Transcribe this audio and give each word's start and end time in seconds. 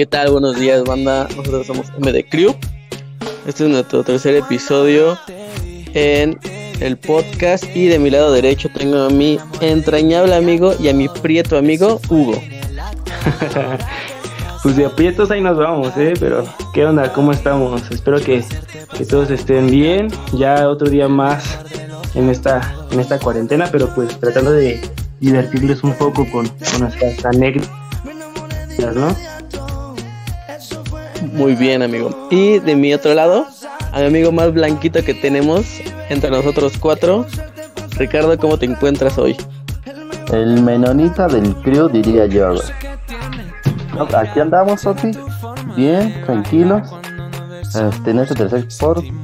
¿Qué 0.00 0.06
tal? 0.06 0.30
Buenos 0.30 0.58
días, 0.58 0.82
banda. 0.84 1.28
Nosotros 1.36 1.66
somos 1.66 1.92
MD 1.98 2.24
Crew. 2.30 2.56
Este 3.46 3.64
es 3.64 3.70
nuestro 3.70 4.02
tercer 4.02 4.34
episodio 4.34 5.18
en 5.92 6.38
el 6.80 6.96
podcast. 6.96 7.64
Y 7.76 7.88
de 7.88 7.98
mi 7.98 8.08
lado 8.08 8.32
derecho 8.32 8.70
tengo 8.74 8.96
a 8.96 9.10
mi 9.10 9.38
entrañable 9.60 10.34
amigo 10.34 10.72
y 10.80 10.88
a 10.88 10.94
mi 10.94 11.06
prieto 11.06 11.58
amigo, 11.58 12.00
Hugo. 12.08 12.40
pues 14.62 14.74
de 14.74 14.86
aprietos 14.86 15.30
ahí 15.30 15.42
nos 15.42 15.58
vamos, 15.58 15.94
¿eh? 15.98 16.14
Pero, 16.18 16.46
¿qué 16.72 16.86
onda? 16.86 17.12
¿Cómo 17.12 17.32
estamos? 17.32 17.82
Espero 17.90 18.18
que, 18.20 18.42
que 18.96 19.04
todos 19.04 19.30
estén 19.30 19.66
bien. 19.66 20.08
Ya 20.32 20.66
otro 20.66 20.88
día 20.88 21.08
más 21.08 21.58
en 22.14 22.30
esta, 22.30 22.74
en 22.90 23.00
esta 23.00 23.18
cuarentena, 23.18 23.68
pero 23.70 23.94
pues 23.94 24.18
tratando 24.18 24.52
de 24.52 24.80
divertirles 25.20 25.84
un 25.84 25.92
poco 25.92 26.26
con, 26.30 26.48
con 26.48 26.80
nuestras 26.80 27.22
anécdotas, 27.26 27.68
¿no? 28.96 29.14
Muy 31.22 31.54
bien, 31.54 31.82
amigo. 31.82 32.28
Y 32.30 32.58
de 32.58 32.76
mi 32.76 32.92
otro 32.94 33.14
lado, 33.14 33.46
a 33.92 33.98
mi 34.00 34.06
amigo 34.06 34.32
más 34.32 34.52
blanquito 34.52 35.02
que 35.04 35.14
tenemos 35.14 35.80
entre 36.08 36.30
nosotros 36.30 36.74
cuatro, 36.78 37.26
Ricardo, 37.96 38.38
¿cómo 38.38 38.58
te 38.58 38.66
encuentras 38.66 39.18
hoy? 39.18 39.36
El 40.32 40.62
menonita 40.62 41.26
del 41.26 41.54
crew, 41.56 41.88
diría 41.88 42.26
yo. 42.26 42.54
Aquí 44.16 44.40
andamos, 44.40 44.80
Sofi. 44.80 45.10
Bien, 45.76 46.22
tranquilos. 46.24 46.88
Este, 47.62 48.10
en 48.10 48.18
este 48.20 48.34
tercer 48.34 48.66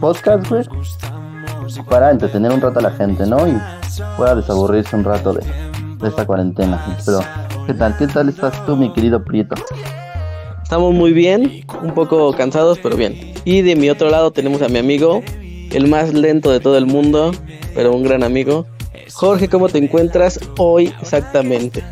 podcast, 0.01 0.49
güey. 0.49 0.65
Para 1.89 2.11
entretener 2.11 2.53
un 2.53 2.61
rato 2.61 2.79
a 2.79 2.83
la 2.83 2.91
gente, 2.91 3.27
¿no? 3.27 3.47
Y 3.47 3.59
pueda 4.17 4.35
desaburrirse 4.35 4.95
un 4.97 5.05
rato 5.05 5.33
de, 5.33 5.45
de 6.01 6.09
esta 6.09 6.27
cuarentena. 6.27 6.99
Pero, 7.05 7.21
¿qué 7.67 7.75
tal? 7.75 7.97
¿Qué 7.97 8.07
tal 8.07 8.29
estás 8.29 8.65
tú, 8.67 8.77
mi 8.77 8.93
querido 8.93 9.25
Prieto? 9.25 9.57
Estamos 10.67 10.93
muy 10.95 11.13
bien, 11.13 11.65
un 11.81 11.95
poco 11.95 12.33
cansados, 12.33 12.81
pero 12.83 12.97
bien. 12.97 13.35
Y 13.45 13.63
de 13.63 13.77
mi 13.77 13.89
otro 13.89 14.11
lado 14.11 14.33
tenemos 14.33 14.63
a 14.63 14.69
mi 14.69 14.81
amigo, 14.81 15.23
el 15.71 15.87
más 15.87 16.13
lento 16.13 16.51
de 16.51 16.59
todo 16.59 16.77
el 16.77 16.87
mundo, 16.87 17.31
pero 17.73 17.95
un 17.95 18.03
gran 18.03 18.25
amigo. 18.25 18.67
Jorge, 19.13 19.49
¿cómo 19.49 19.69
te 19.69 19.79
encuentras 19.79 20.41
hoy 20.59 20.93
exactamente? 21.01 21.85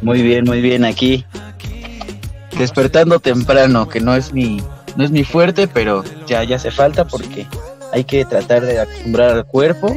Muy 0.00 0.22
bien, 0.22 0.44
muy 0.44 0.60
bien 0.60 0.84
aquí. 0.84 1.24
Despertando 2.58 3.20
temprano, 3.20 3.88
que 3.88 4.00
no 4.00 4.16
es 4.16 4.32
mi 4.32 4.60
no 4.96 5.04
es 5.04 5.12
mi 5.12 5.22
fuerte, 5.22 5.68
pero 5.68 6.02
ya 6.26 6.42
ya 6.42 6.56
hace 6.56 6.72
falta 6.72 7.04
porque 7.04 7.46
hay 7.92 8.02
que 8.02 8.24
tratar 8.24 8.62
de 8.62 8.80
acostumbrar 8.80 9.30
al 9.30 9.46
cuerpo 9.46 9.96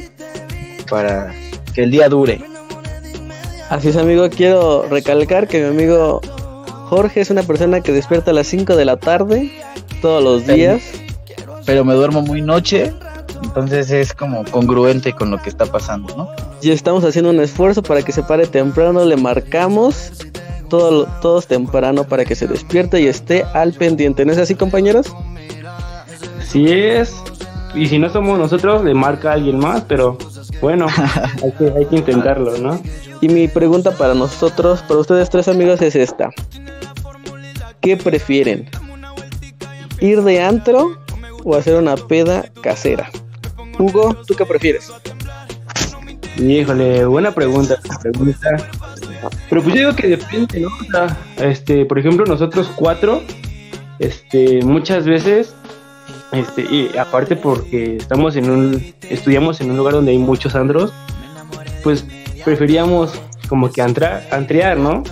para 0.87 1.33
que 1.73 1.81
el 1.81 1.89
día 1.89 2.09
dure. 2.09 2.39
Así 3.71 3.87
es, 3.87 3.97
amigo, 3.97 4.29
quiero 4.29 4.83
recalcar 4.83 5.47
que 5.47 5.61
mi 5.61 5.69
amigo 5.69 6.21
Jorge 6.89 7.21
es 7.21 7.29
una 7.29 7.43
persona 7.43 7.81
que 7.81 7.91
despierta 7.91 8.31
a 8.31 8.33
las 8.33 8.47
5 8.47 8.75
de 8.75 8.85
la 8.85 8.97
tarde 8.97 9.51
todos 10.01 10.23
los 10.23 10.45
días. 10.45 10.81
Pero 11.65 11.83
me 11.83 11.95
duermo 11.95 12.21
muy 12.21 12.41
noche, 12.41 12.93
entonces 13.43 13.89
es 13.89 14.13
como 14.13 14.45
congruente 14.45 15.13
con 15.13 15.31
lo 15.31 15.41
que 15.41 15.49
está 15.49 15.65
pasando, 15.65 16.15
¿no? 16.15 16.29
Y 16.61 16.69
estamos 16.69 17.03
haciendo 17.03 17.31
un 17.31 17.39
esfuerzo 17.39 17.81
para 17.81 18.03
que 18.03 18.11
se 18.11 18.21
pare 18.21 18.45
temprano, 18.45 19.03
le 19.03 19.17
marcamos 19.17 20.11
todo, 20.69 21.07
todos 21.21 21.47
temprano 21.47 22.03
para 22.03 22.23
que 22.23 22.35
se 22.35 22.47
despierte 22.47 23.01
y 23.01 23.07
esté 23.07 23.43
al 23.53 23.73
pendiente. 23.73 24.25
¿No 24.25 24.31
es 24.31 24.37
así, 24.37 24.53
compañeros? 24.53 25.07
Sí 26.47 26.71
es. 26.71 27.15
Y 27.73 27.87
si 27.87 27.97
no 27.97 28.09
somos 28.09 28.37
nosotros, 28.37 28.83
le 28.83 28.93
marca 28.93 29.31
a 29.31 29.33
alguien 29.33 29.57
más, 29.57 29.83
pero 29.87 30.17
bueno, 30.61 30.87
hay 31.43 31.51
que, 31.51 31.73
hay 31.77 31.85
que 31.85 31.95
intentarlo, 31.95 32.57
¿no? 32.57 32.79
Y 33.21 33.29
mi 33.29 33.47
pregunta 33.47 33.91
para 33.91 34.13
nosotros, 34.13 34.81
para 34.83 34.99
ustedes 34.99 35.29
tres 35.29 35.47
amigos, 35.47 35.81
es 35.81 35.95
esta. 35.95 36.29
¿Qué 37.81 37.97
prefieren? 37.97 38.69
¿Ir 39.99 40.21
de 40.21 40.41
antro 40.41 40.97
o 41.43 41.55
hacer 41.55 41.75
una 41.75 41.95
peda 41.95 42.45
casera? 42.61 43.09
Hugo, 43.79 44.15
¿tú 44.27 44.35
qué 44.35 44.45
prefieres? 44.45 44.91
Híjole, 46.37 47.05
buena 47.05 47.31
pregunta, 47.31 47.79
pregunta. 48.01 48.69
Pero 49.49 49.63
pues 49.63 49.75
yo 49.75 49.81
digo 49.81 49.95
que 49.95 50.07
depende, 50.07 50.59
¿no? 50.59 50.67
O 50.67 50.91
sea, 50.91 51.17
este, 51.37 51.85
por 51.85 51.97
ejemplo, 51.97 52.25
nosotros 52.25 52.69
cuatro, 52.75 53.21
este, 53.99 54.61
muchas 54.63 55.05
veces, 55.05 55.55
este, 56.31 56.63
y 56.63 56.97
aparte 56.97 57.35
porque 57.35 57.95
estamos 57.95 58.35
en 58.35 58.49
un, 58.49 58.93
estudiamos 59.09 59.61
en 59.61 59.71
un 59.71 59.77
lugar 59.77 59.93
donde 59.93 60.11
hay 60.11 60.17
muchos 60.17 60.55
andros, 60.55 60.91
pues 61.83 62.05
preferíamos 62.45 63.19
como 63.49 63.71
que 63.71 63.81
antrar, 63.81 64.23
antrear, 64.31 64.77
¿no? 64.77 65.03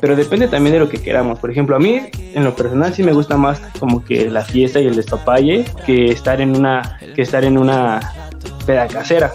Pero 0.00 0.16
depende 0.16 0.48
también 0.48 0.74
de 0.74 0.80
lo 0.80 0.88
que 0.88 0.98
queramos. 0.98 1.38
Por 1.38 1.50
ejemplo, 1.50 1.74
a 1.74 1.78
mí, 1.78 2.02
en 2.34 2.44
lo 2.44 2.54
personal, 2.54 2.92
sí 2.92 3.02
me 3.02 3.12
gusta 3.12 3.38
más 3.38 3.58
como 3.80 4.04
que 4.04 4.28
la 4.30 4.44
fiesta 4.44 4.78
y 4.78 4.86
el 4.86 4.96
despapalle 4.96 5.64
que 5.86 6.06
estar 6.06 6.42
en 6.42 6.54
una, 6.54 6.98
que 7.14 7.22
estar 7.22 7.42
en 7.44 7.56
una 7.56 8.00
peda 8.66 8.86
casera. 8.86 9.32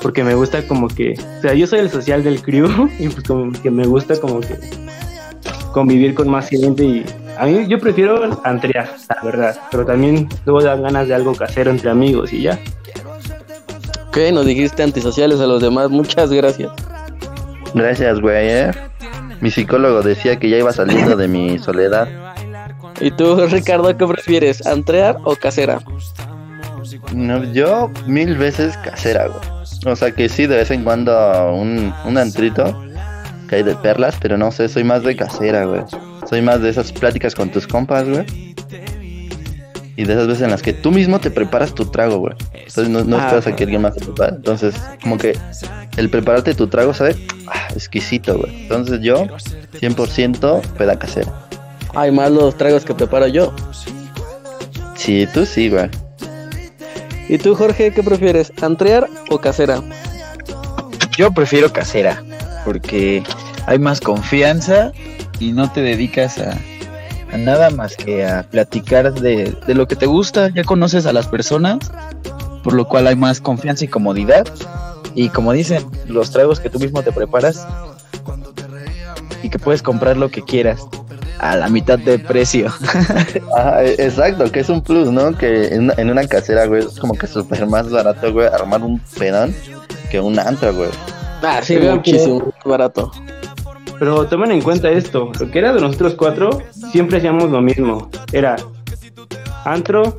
Porque 0.00 0.22
me 0.22 0.34
gusta 0.34 0.66
como 0.68 0.86
que, 0.86 1.14
o 1.38 1.42
sea, 1.42 1.54
yo 1.54 1.66
soy 1.66 1.80
el 1.80 1.90
social 1.90 2.22
del 2.22 2.40
crew 2.40 2.88
y 3.00 3.08
pues 3.08 3.24
como 3.26 3.50
que 3.52 3.70
me 3.72 3.86
gusta 3.86 4.20
como 4.20 4.38
que 4.38 4.56
convivir 5.72 6.14
con 6.14 6.28
más 6.28 6.48
gente 6.48 6.84
y 6.84 7.04
a 7.36 7.46
mí 7.46 7.66
yo 7.68 7.78
prefiero 7.78 8.40
antrear, 8.44 8.88
la 9.08 9.22
verdad. 9.22 9.60
Pero 9.70 9.84
también 9.84 10.28
luego 10.44 10.62
dan 10.62 10.82
ganas 10.82 11.08
de 11.08 11.14
algo 11.14 11.34
casero 11.34 11.70
entre 11.70 11.90
amigos 11.90 12.32
y 12.32 12.42
ya. 12.42 12.58
Ok, 14.08 14.18
nos 14.32 14.46
dijiste 14.46 14.82
antisociales 14.82 15.40
a 15.40 15.46
los 15.46 15.60
demás, 15.60 15.90
muchas 15.90 16.30
gracias. 16.30 16.72
Gracias, 17.74 18.20
güey, 18.20 18.48
¿eh? 18.48 18.70
Mi 19.40 19.50
psicólogo 19.50 20.02
decía 20.02 20.38
que 20.38 20.48
ya 20.48 20.58
iba 20.58 20.72
saliendo 20.72 21.16
de 21.16 21.28
mi 21.28 21.58
soledad. 21.58 22.08
¿Y 23.00 23.10
tú, 23.10 23.36
Ricardo, 23.46 23.96
qué 23.96 24.06
prefieres, 24.06 24.66
antrear 24.66 25.18
o 25.24 25.36
casera? 25.36 25.80
No, 27.12 27.44
yo 27.52 27.90
mil 28.06 28.36
veces 28.36 28.76
casera, 28.78 29.28
güey. 29.28 29.40
O 29.86 29.94
sea 29.94 30.10
que 30.10 30.28
sí, 30.28 30.46
de 30.46 30.56
vez 30.56 30.70
en 30.70 30.84
cuando 30.84 31.52
un, 31.52 31.92
un 32.04 32.18
antrito 32.18 32.82
que 33.48 33.56
hay 33.56 33.62
de 33.62 33.76
perlas, 33.76 34.16
pero 34.20 34.36
no 34.36 34.50
sé, 34.50 34.68
soy 34.68 34.84
más 34.84 35.02
de 35.02 35.16
casera, 35.16 35.66
güey. 35.66 35.82
Soy 36.28 36.42
más 36.42 36.60
de 36.60 36.70
esas 36.70 36.92
pláticas 36.92 37.34
con 37.34 37.50
tus 37.50 37.66
compas, 37.66 38.08
güey. 38.08 38.47
Y 39.98 40.04
de 40.04 40.12
esas 40.12 40.28
veces 40.28 40.44
en 40.44 40.50
las 40.52 40.62
que 40.62 40.72
tú 40.72 40.92
mismo 40.92 41.18
te 41.18 41.28
preparas 41.28 41.74
tu 41.74 41.86
trago, 41.86 42.18
güey. 42.18 42.34
Entonces 42.52 42.88
no, 42.88 43.02
no 43.02 43.16
Ah, 43.18 43.24
esperas 43.24 43.48
a 43.48 43.56
que 43.56 43.64
alguien 43.64 43.82
más 43.82 43.96
te 43.96 44.04
prepare. 44.04 44.36
Entonces, 44.36 44.76
como 45.02 45.18
que 45.18 45.36
el 45.96 46.08
prepararte 46.08 46.54
tu 46.54 46.68
trago, 46.68 46.94
¿sabes? 46.94 47.16
Ah, 47.48 47.66
exquisito, 47.74 48.38
güey. 48.38 48.62
Entonces 48.62 49.00
yo, 49.00 49.26
100% 49.80 50.62
peda 50.78 50.96
casera. 51.00 51.32
Hay 51.96 52.12
más 52.12 52.30
los 52.30 52.56
tragos 52.56 52.84
que 52.84 52.94
preparo 52.94 53.26
yo. 53.26 53.52
Sí, 54.94 55.26
tú 55.34 55.44
sí, 55.44 55.68
güey. 55.68 55.90
¿Y 57.28 57.38
tú, 57.38 57.56
Jorge, 57.56 57.92
qué 57.92 58.04
prefieres, 58.04 58.52
antrear 58.62 59.08
o 59.30 59.40
casera? 59.40 59.82
Yo 61.16 61.32
prefiero 61.32 61.72
casera 61.72 62.22
porque 62.64 63.24
hay 63.66 63.80
más 63.80 64.00
confianza 64.00 64.92
y 65.40 65.50
no 65.50 65.72
te 65.72 65.82
dedicas 65.82 66.38
a, 66.38 66.56
a 67.32 67.36
nada 67.36 67.70
más 67.70 67.96
que 67.96 68.26
a 68.26 68.42
platicar 68.44 69.12
de, 69.14 69.56
de 69.66 69.74
lo 69.74 69.86
que 69.88 69.96
te 69.96 70.06
gusta. 70.06 70.48
Ya 70.54 70.64
conoces 70.64 71.06
a 71.06 71.12
las 71.12 71.26
personas, 71.26 71.78
por 72.62 72.72
lo 72.74 72.86
cual 72.88 73.06
hay 73.06 73.16
más 73.16 73.40
confianza 73.40 73.84
y 73.84 73.88
comodidad. 73.88 74.46
Y 75.14 75.28
como 75.30 75.52
dicen, 75.52 75.84
los 76.06 76.30
tragos 76.30 76.60
que 76.60 76.70
tú 76.70 76.78
mismo 76.78 77.02
te 77.02 77.12
preparas 77.12 77.66
y 79.42 79.50
que 79.50 79.58
puedes 79.58 79.82
comprar 79.82 80.16
lo 80.16 80.30
que 80.30 80.42
quieras 80.42 80.80
a 81.38 81.56
la 81.56 81.68
mitad 81.68 81.98
de 81.98 82.18
precio. 82.18 82.66
Ajá, 83.56 83.84
e- 83.84 83.94
exacto, 84.04 84.50
que 84.50 84.60
es 84.60 84.68
un 84.68 84.82
plus, 84.82 85.10
¿no? 85.10 85.36
Que 85.36 85.74
en, 85.74 85.92
en 85.96 86.10
una 86.10 86.26
casera, 86.26 86.66
güey, 86.66 86.84
es 86.84 86.98
como 86.98 87.14
que 87.14 87.26
súper 87.26 87.66
más 87.66 87.90
barato, 87.90 88.32
güey, 88.32 88.46
armar 88.48 88.82
un 88.82 88.98
pedón 89.18 89.54
que 90.10 90.20
un 90.20 90.38
antro, 90.38 90.74
güey. 90.74 90.90
Ah, 91.42 91.60
sí, 91.62 91.76
muchísimo 91.78 92.52
barato. 92.64 93.12
Pero 93.98 94.26
tomen 94.26 94.52
en 94.52 94.62
cuenta 94.62 94.90
esto, 94.90 95.32
lo 95.38 95.50
que 95.50 95.58
era 95.58 95.72
de 95.72 95.80
nosotros 95.80 96.14
cuatro, 96.14 96.62
siempre 96.92 97.18
hacíamos 97.18 97.50
lo 97.50 97.60
mismo. 97.60 98.10
Era 98.32 98.56
antro, 99.64 100.16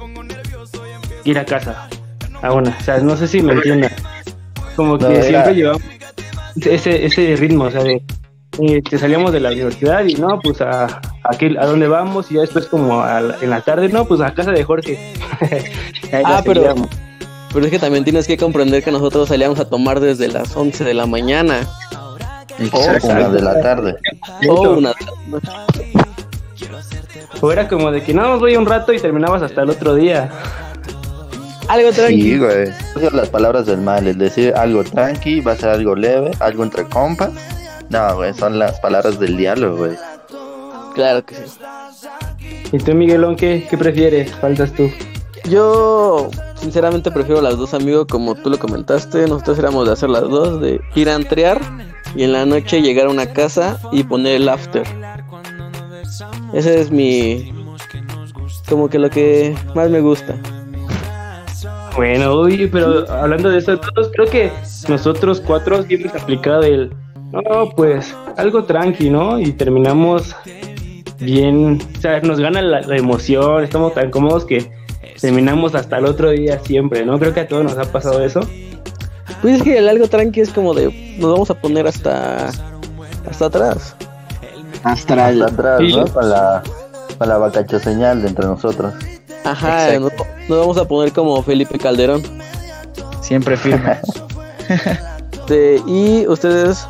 ir 1.24 1.40
a 1.40 1.46
casa. 1.46 1.88
A 2.42 2.54
una, 2.54 2.76
o 2.80 2.84
sea, 2.84 2.98
no 3.00 3.16
sé 3.18 3.28
si 3.28 3.42
me 3.42 3.54
entiendan. 3.54 3.92
Como 4.76 4.98
que 4.98 5.06
No, 5.10 5.22
siempre 5.24 5.56
llevamos 5.56 5.82
ese, 6.62 7.06
ese 7.06 7.36
ritmo, 7.36 7.66
o 7.66 7.72
sea, 7.72 7.84
de, 7.84 8.02
eh, 8.62 8.82
te 8.82 8.98
salíamos 8.98 9.32
de 9.34 9.40
la 9.42 9.50
universidad 9.52 10.04
y 10.06 10.16
no, 10.16 10.40
pues 10.40 10.62
a, 10.62 10.86
a, 11.24 11.38
qué- 11.38 11.56
a 11.60 11.66
dónde 11.66 11.88
vamos 11.88 12.32
y 12.32 12.36
ya 12.36 12.42
después 12.42 12.66
como 12.68 13.02
a 13.02 13.22
en 13.42 13.50
la 13.50 13.62
tarde, 13.62 13.90
no, 13.90 14.06
pues 14.06 14.22
a 14.22 14.34
casa 14.34 14.52
de 14.52 14.64
Jorge. 14.64 15.14
Ah, 16.26 16.42
pero, 16.44 16.62
seguíamos. 16.64 16.90
pero 17.54 17.66
es 17.66 17.72
que 17.72 17.78
también 17.78 18.04
tienes 18.04 18.26
que 18.26 18.36
comprender 18.36 18.84
que 18.84 18.92
nosotros 18.92 19.28
salíamos 19.30 19.60
a 19.60 19.70
tomar 19.70 20.00
desde 20.00 20.28
las 20.28 20.56
11 20.56 20.84
de 20.84 20.94
la 20.96 21.06
mañana. 21.06 21.68
O 22.72 23.08
una 23.08 23.30
de 23.30 23.42
la 23.42 23.62
tarde. 23.62 23.96
O 24.48 24.72
una 24.72 24.94
O 27.42 27.52
era 27.52 27.68
como 27.68 27.92
de 27.92 28.04
que 28.04 28.14
no, 28.14 28.38
voy 28.40 28.56
un 28.56 28.66
rato 28.66 28.94
y 28.94 29.00
terminabas 29.00 29.42
hasta 29.42 29.62
el 29.64 29.70
otro 29.70 29.96
día. 29.96 30.30
Algo 31.68 31.92
tranquilo. 31.92 32.50
Sí, 32.50 32.56
güey. 32.56 32.70
Esas 32.70 33.04
son 33.04 33.16
las 33.16 33.30
palabras 33.30 33.66
del 33.68 33.80
mal, 33.80 34.08
es 34.08 34.18
decir, 34.18 34.54
algo 34.56 34.84
tranqui, 34.84 35.40
va 35.42 35.52
a 35.52 35.56
ser 35.56 35.70
algo 35.70 35.96
leve, 35.96 36.32
algo 36.40 36.64
entre 36.64 36.84
compas. 36.86 37.32
No, 37.90 38.16
güey, 38.16 38.34
son 38.34 38.60
las 38.60 38.80
palabras 38.80 39.20
del 39.20 39.38
diablo, 39.38 39.78
güey. 39.78 39.92
Claro 40.96 41.24
que 41.24 41.36
sí. 41.36 41.60
¿Y 42.72 42.78
tú, 42.80 42.94
Miguelón, 42.94 43.36
qué, 43.36 43.68
qué 43.70 43.78
prefieres? 43.78 44.34
Faltas 44.36 44.74
tú. 44.74 44.90
Yo, 45.50 46.30
sinceramente, 46.56 47.12
prefiero 47.12 47.42
las 47.42 47.58
dos, 47.58 47.74
amigo, 47.74 48.06
como 48.06 48.36
tú 48.36 48.50
lo 48.50 48.60
comentaste. 48.60 49.28
Nosotros 49.28 49.58
éramos 49.60 49.88
de 49.88 49.94
hacer 49.94 50.10
las 50.10 50.24
dos, 50.24 50.62
de 50.62 50.82
ir 50.96 51.10
a 51.10 51.16
entrear 51.16 51.62
y 52.16 52.24
en 52.24 52.34
la 52.34 52.46
noche 52.46 52.82
llegar 52.82 53.08
a 53.08 53.10
una 53.10 53.28
casa 53.28 53.80
y 53.92 54.04
poner 54.04 54.36
el 54.36 54.50
after. 54.50 54.84
Ese 56.54 56.80
es 56.80 56.92
mi. 56.92 57.54
Como 58.68 58.90
que 58.90 59.00
lo 59.00 59.10
que 59.10 59.56
más 59.76 59.90
me 59.90 60.02
gusta. 60.02 60.36
Bueno, 61.96 62.42
uy, 62.42 62.68
pero 62.72 63.10
hablando 63.12 63.50
de 63.50 63.58
eso, 63.58 63.80
creo 64.14 64.30
que 64.30 64.52
nosotros 64.88 65.42
cuatro 65.42 65.84
sí 65.84 65.96
hemos 65.96 66.16
aplicado 66.16 66.64
el. 66.64 66.94
No, 67.32 67.70
pues 67.76 68.16
algo 68.38 68.64
tranqui, 68.64 69.10
¿no? 69.10 69.40
Y 69.40 69.52
terminamos 69.52 70.36
bien. 71.20 71.80
O 71.98 72.02
sea, 72.02 72.20
nos 72.22 72.40
gana 72.40 72.62
la, 72.62 72.82
la 72.82 72.98
emoción, 72.98 73.64
estamos 73.64 73.94
tan 73.94 74.10
cómodos 74.10 74.46
que 74.46 74.72
terminamos 75.20 75.76
hasta 75.76 75.98
el 75.98 76.06
otro 76.06 76.32
día 76.32 76.60
siempre, 76.60 77.06
¿no? 77.06 77.20
Creo 77.20 77.34
que 77.34 77.42
a 77.42 77.48
todos 77.48 77.64
nos 77.64 77.78
ha 77.78 77.92
pasado 77.92 78.24
eso. 78.24 78.42
Pues 79.42 79.56
es 79.58 79.64
que 79.64 79.78
el 79.78 79.88
algo 79.88 80.08
tranqui 80.08 80.42
es 80.42 80.50
como 80.52 80.74
de. 80.74 81.16
Nos 81.20 81.32
vamos 81.32 81.50
a 81.50 81.54
poner 81.54 81.88
hasta. 81.88 82.50
Hasta 83.30 83.46
atrás. 83.46 83.96
Astral. 84.84 85.42
Hasta 85.42 85.54
atrás, 85.54 85.80
Sí. 85.80 85.96
¿no? 85.96 86.06
Para 86.06 86.28
la, 86.28 86.64
para 87.18 87.32
la 87.34 87.38
vacacho 87.38 87.80
señal 87.80 88.22
de 88.22 88.30
entre 88.30 88.46
nosotros. 88.46 88.94
Ajá, 89.44 89.98
nos, 90.00 90.12
vamos 90.48 90.78
a 90.78 90.86
poner 90.86 91.12
como 91.14 91.42
Felipe 91.44 91.78
Calderón. 91.78 92.22
Siempre 93.22 93.58
firme. 93.58 93.98
Y 95.88 96.28
ustedes, 96.28 96.88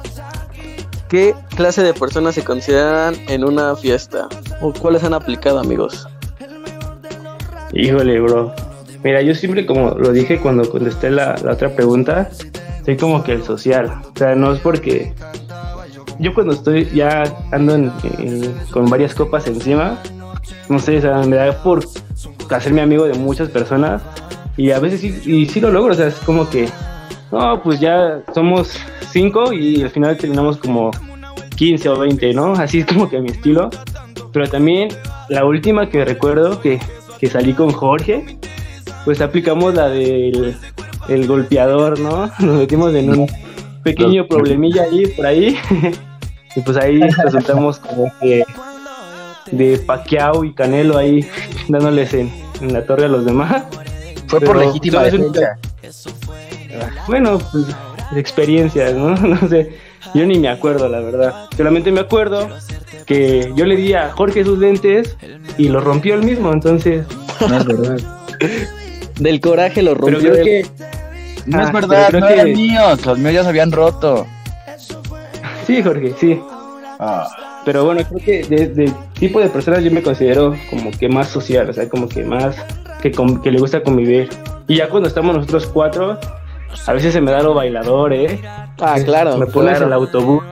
¿qué 1.07 1.33
clase 1.55 1.81
de 1.81 1.93
personas 1.93 2.35
se 2.35 2.43
consideran 2.43 3.15
en 3.29 3.45
una 3.45 3.73
fiesta? 3.77 4.27
¿O 4.61 4.73
cuáles 4.73 5.01
han 5.05 5.13
aplicado, 5.13 5.59
amigos? 5.59 6.05
Híjole, 7.71 8.19
bro. 8.19 8.53
Mira, 9.03 9.21
yo 9.21 9.33
siempre, 9.33 9.65
como 9.65 9.91
lo 9.91 10.11
dije 10.11 10.39
cuando 10.39 10.69
contesté 10.69 11.09
la, 11.09 11.35
la 11.43 11.53
otra 11.53 11.69
pregunta, 11.69 12.29
soy 12.85 12.97
como 12.97 13.23
que 13.23 13.33
el 13.33 13.43
social. 13.43 14.01
O 14.13 14.17
sea, 14.17 14.35
no 14.35 14.53
es 14.53 14.59
porque. 14.59 15.13
Yo 16.19 16.33
cuando 16.33 16.51
estoy 16.53 16.85
ya 16.93 17.23
ando 17.51 17.75
en- 17.75 17.91
en- 18.17 18.53
con 18.71 18.89
varias 18.89 19.13
copas 19.15 19.47
encima, 19.47 19.97
no 20.67 20.77
sé, 20.79 20.97
o 20.97 21.01
sea, 21.01 21.19
me 21.23 21.37
da 21.37 21.63
por 21.63 21.79
hacerme 22.49 22.81
amigo 22.81 23.05
de 23.05 23.13
muchas 23.13 23.47
personas 23.49 24.01
y 24.57 24.71
a 24.71 24.79
veces 24.79 24.99
sí, 24.99 25.21
y 25.25 25.45
sí 25.45 25.61
lo 25.61 25.71
logro, 25.71 25.93
o 25.93 25.95
sea, 25.95 26.07
es 26.07 26.15
como 26.15 26.49
que, 26.49 26.67
no, 27.31 27.61
pues 27.63 27.79
ya 27.79 28.21
somos 28.33 28.77
cinco 29.11 29.53
y 29.53 29.81
al 29.81 29.91
final 29.91 30.17
terminamos 30.17 30.57
como 30.57 30.91
15 31.55 31.87
o 31.87 31.99
20, 31.99 32.33
¿no? 32.33 32.51
Así 32.53 32.79
es 32.79 32.85
como 32.85 33.09
que 33.09 33.19
mi 33.21 33.29
estilo. 33.29 33.69
Pero 34.33 34.47
también 34.49 34.89
la 35.29 35.45
última 35.45 35.89
que 35.89 36.03
recuerdo 36.03 36.59
que, 36.59 36.79
que 37.17 37.27
salí 37.27 37.53
con 37.53 37.71
Jorge, 37.71 38.37
pues 39.09 39.21
aplicamos 39.21 39.73
la 39.73 39.89
del 39.89 40.56
el 41.07 41.25
golpeador, 41.25 42.00
¿no? 42.00 42.27
Nos 42.39 42.59
metimos 42.59 42.94
en 42.94 43.09
un 43.09 43.27
pequeño 43.81 44.27
problemilla 44.27 44.83
ahí 44.83 45.07
por 45.07 45.25
ahí. 45.25 45.57
y 46.56 46.61
pues 46.61 46.77
ahí 46.77 47.00
resultamos 47.00 47.79
como 47.79 48.13
que 48.21 48.45
de 49.51 49.79
Paquiao 49.79 50.44
y 50.44 50.53
Canelo 50.53 50.95
ahí 50.95 51.27
dándoles 51.69 52.13
en, 52.13 52.31
en 52.61 52.71
la 52.71 52.85
torre 52.85 53.06
a 53.06 53.07
los 53.07 53.25
demás. 53.25 53.63
Fue 54.27 54.41
por 54.41 54.57
legítima 54.57 55.00
¿sabes 55.00 55.13
un- 55.15 55.31
defensa. 55.31 55.57
Bueno, 57.07 57.39
pues 57.51 57.65
experiencias, 58.15 58.94
¿no? 58.94 59.15
No 59.15 59.50
sé, 59.50 59.75
yo 60.13 60.23
ni 60.27 60.38
me 60.38 60.50
acuerdo, 60.50 60.88
la 60.88 61.00
verdad. 61.00 61.50
Solamente 61.57 61.91
me 61.91 62.01
acuerdo 62.01 62.47
que 63.07 63.51
yo 63.56 63.65
le 63.65 63.75
di 63.75 63.94
a 63.94 64.11
Jorge 64.11 64.45
sus 64.45 64.59
lentes 64.59 65.17
y 65.57 65.69
los 65.69 65.83
rompió 65.83 66.13
él 66.13 66.21
mismo, 66.21 66.53
entonces... 66.53 67.07
No 67.50 67.57
es 67.57 67.65
verdad. 67.65 67.97
Del 69.19 69.39
coraje 69.42 69.81
lo 69.83 69.95
Pero 69.95 70.12
rompió 70.18 70.31
creo 70.31 70.36
él. 70.36 70.44
que... 70.44 70.66
No 71.45 71.60
Ah, 71.60 71.63
es 71.63 71.71
pero 71.71 71.88
verdad, 71.88 72.07
creo 72.10 72.19
no 72.21 72.27
que- 72.27 72.33
eran 72.33 72.51
míos. 72.54 73.06
Los 73.06 73.18
míos 73.19 73.33
ya 73.33 73.44
se 73.44 73.50
habían 73.50 73.71
roto. 73.71 74.27
Sí, 75.66 75.81
Jorge, 75.83 76.13
sí. 76.19 76.39
Ah, 77.00 77.27
Pero 77.66 77.86
bueno, 77.86 78.01
creo 78.07 78.19
que 78.24 78.44
de, 78.56 78.68
de 78.68 78.94
tipo 79.13 79.39
de 79.39 79.50
personas 79.50 79.83
yo 79.83 79.92
me 79.92 80.01
considero 80.01 80.56
como 80.69 80.92
que 80.92 81.07
más 81.10 81.27
social, 81.27 81.69
o 81.69 81.74
sea, 81.74 81.88
como 81.88 82.07
que 82.10 82.24
más 82.24 82.56
que, 83.01 83.12
con- 83.12 83.42
que 83.42 83.51
le 83.51 83.60
gusta 83.60 83.81
convivir. 83.83 84.30
Y 84.68 84.77
ya 84.77 84.89
cuando 84.89 85.07
estamos 85.07 85.36
nosotros 85.36 85.68
cuatro, 85.68 86.18
a 86.88 86.94
veces 86.94 87.13
se 87.13 87.21
me 87.21 87.31
da 87.31 87.42
lo 87.42 87.54
bailador, 87.54 88.13
¿eh? 88.13 88.39
Ah, 88.80 88.98
claro. 89.04 89.38
me 89.38 89.45
pones 89.48 89.71
claro. 89.77 89.88
el 89.88 89.94
autobús 89.94 90.44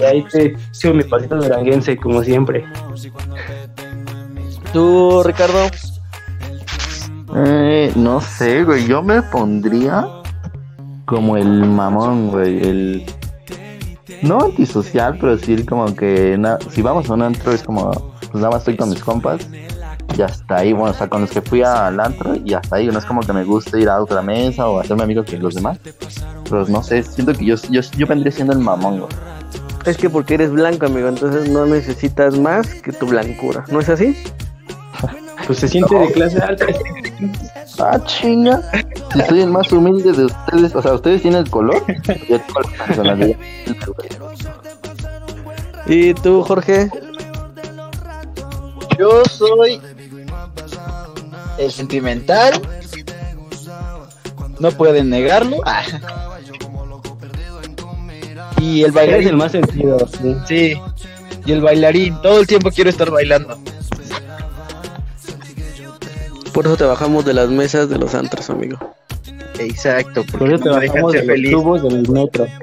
y 0.00 0.02
ahí 0.02 0.22
te 0.30 0.56
echo 0.72 0.94
mi 0.94 1.02
pasito 1.04 1.36
duranguense, 1.36 1.96
como 1.96 2.22
siempre. 2.22 2.64
¿Tú, 4.72 5.22
Ricardo? 5.24 5.68
Eh, 7.34 7.92
no 7.96 8.20
sé, 8.20 8.64
güey. 8.64 8.86
Yo 8.86 9.02
me 9.02 9.22
pondría 9.22 10.06
como 11.06 11.36
el 11.36 11.64
mamón, 11.64 12.30
güey. 12.30 12.62
El. 12.62 13.06
No 14.22 14.40
antisocial, 14.40 15.16
pero 15.20 15.36
decir 15.36 15.66
como 15.66 15.94
que 15.94 16.38
si 16.70 16.82
vamos 16.82 17.08
a 17.08 17.14
un 17.14 17.22
antro 17.22 17.52
es 17.52 17.62
como, 17.62 17.90
pues 17.90 18.34
nada 18.34 18.50
más 18.50 18.60
estoy 18.60 18.76
con 18.76 18.90
mis 18.90 19.02
compas 19.02 19.46
y 20.16 20.22
hasta 20.22 20.56
ahí, 20.56 20.72
bueno, 20.72 20.92
o 20.92 20.94
sea, 20.94 21.08
con 21.08 21.22
los 21.22 21.30
que 21.30 21.40
fui 21.40 21.62
al 21.62 21.98
antro 21.98 22.36
y 22.44 22.54
hasta 22.54 22.76
ahí, 22.76 22.86
no 22.86 22.98
es 22.98 23.04
como 23.04 23.20
que 23.20 23.32
me 23.32 23.44
guste 23.44 23.80
ir 23.80 23.88
a 23.88 24.00
otra 24.00 24.22
mesa 24.22 24.68
o 24.68 24.78
hacerme 24.78 25.02
amigo 25.02 25.24
que 25.24 25.38
los 25.38 25.54
demás, 25.54 25.78
pero 26.48 26.66
no 26.66 26.82
sé, 26.82 27.02
siento 27.02 27.32
que 27.32 27.44
yo, 27.44 27.56
yo, 27.70 27.80
yo 27.80 28.06
vendría 28.06 28.32
siendo 28.32 28.52
el 28.52 28.60
mamón, 28.60 29.00
güey. 29.00 29.12
Es 29.84 29.96
que 29.98 30.08
porque 30.08 30.34
eres 30.34 30.50
blanco, 30.50 30.86
amigo, 30.86 31.08
entonces 31.08 31.50
no 31.50 31.66
necesitas 31.66 32.38
más 32.38 32.66
que 32.74 32.92
tu 32.92 33.06
blancura. 33.06 33.64
¿No 33.70 33.80
es 33.80 33.88
así? 33.90 34.16
Pues 35.46 35.58
se 35.58 35.68
siente 35.68 35.94
de 35.94 36.12
clase 36.12 36.38
alta. 36.38 36.66
Ah, 37.78 38.00
chinga. 38.06 38.62
Si 39.12 39.20
soy 39.22 39.40
el 39.42 39.50
más 39.50 39.70
humilde 39.72 40.12
de 40.12 40.24
ustedes, 40.26 40.74
o 40.74 40.82
sea, 40.82 40.94
ustedes 40.94 41.22
tienen 41.22 41.40
el 41.40 41.50
color, 41.50 41.82
yo 42.28 42.40
tengo 42.40 42.60
la 42.60 42.84
personalidad. 42.86 43.36
¿Y 45.86 46.14
tú, 46.14 46.42
Jorge? 46.42 46.88
Yo 48.98 49.24
soy 49.24 49.80
el 51.58 51.70
sentimental. 51.72 52.60
No 54.60 54.70
pueden 54.70 55.10
negarlo. 55.10 55.58
Ah. 55.66 55.82
Y 58.60 58.82
el 58.82 58.84
Eres 58.84 58.86
el 58.86 58.92
bailarín. 58.92 59.36
más 59.36 59.52
sentido. 59.52 59.98
sí. 60.08 60.36
Sí. 60.46 60.74
Y 61.44 61.52
el 61.52 61.60
bailarín. 61.60 62.20
Todo 62.22 62.40
el 62.40 62.46
tiempo 62.46 62.70
quiero 62.70 62.88
estar 62.88 63.10
bailando. 63.10 63.58
Por 66.54 66.64
eso 66.66 66.76
te 66.76 66.84
bajamos 66.84 67.24
de 67.26 67.34
las 67.34 67.50
mesas 67.50 67.88
de 67.90 67.98
los 67.98 68.14
antros, 68.14 68.48
amigo. 68.48 68.78
Exacto. 69.58 70.24
Por 70.24 70.38
Porque 70.38 70.54
eso 70.54 70.64
no 70.64 70.74
me 70.76 70.80
dejan 70.80 70.94
trabajamos 70.94 71.12
ser 71.12 71.26
de 71.26 71.38
los 71.38 71.50
tubos 71.50 71.82
del 71.82 72.08
metro. 72.08 72.46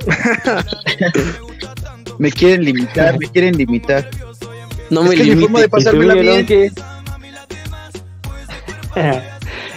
Me 2.18 2.32
quieren 2.32 2.64
limitar, 2.66 3.18
me 3.18 3.28
quieren 3.30 3.58
limitar. 3.58 4.08
No 4.92 5.02
Es 5.04 5.10
me 5.10 5.16
que 5.16 5.24
mi 5.36 5.42
forma 5.42 5.62
de 5.62 5.68
limites. 5.68 5.82
¿Y 5.82 5.86
tú, 5.90 5.98
Miguelón, 5.98 6.46
qué? 6.46 6.72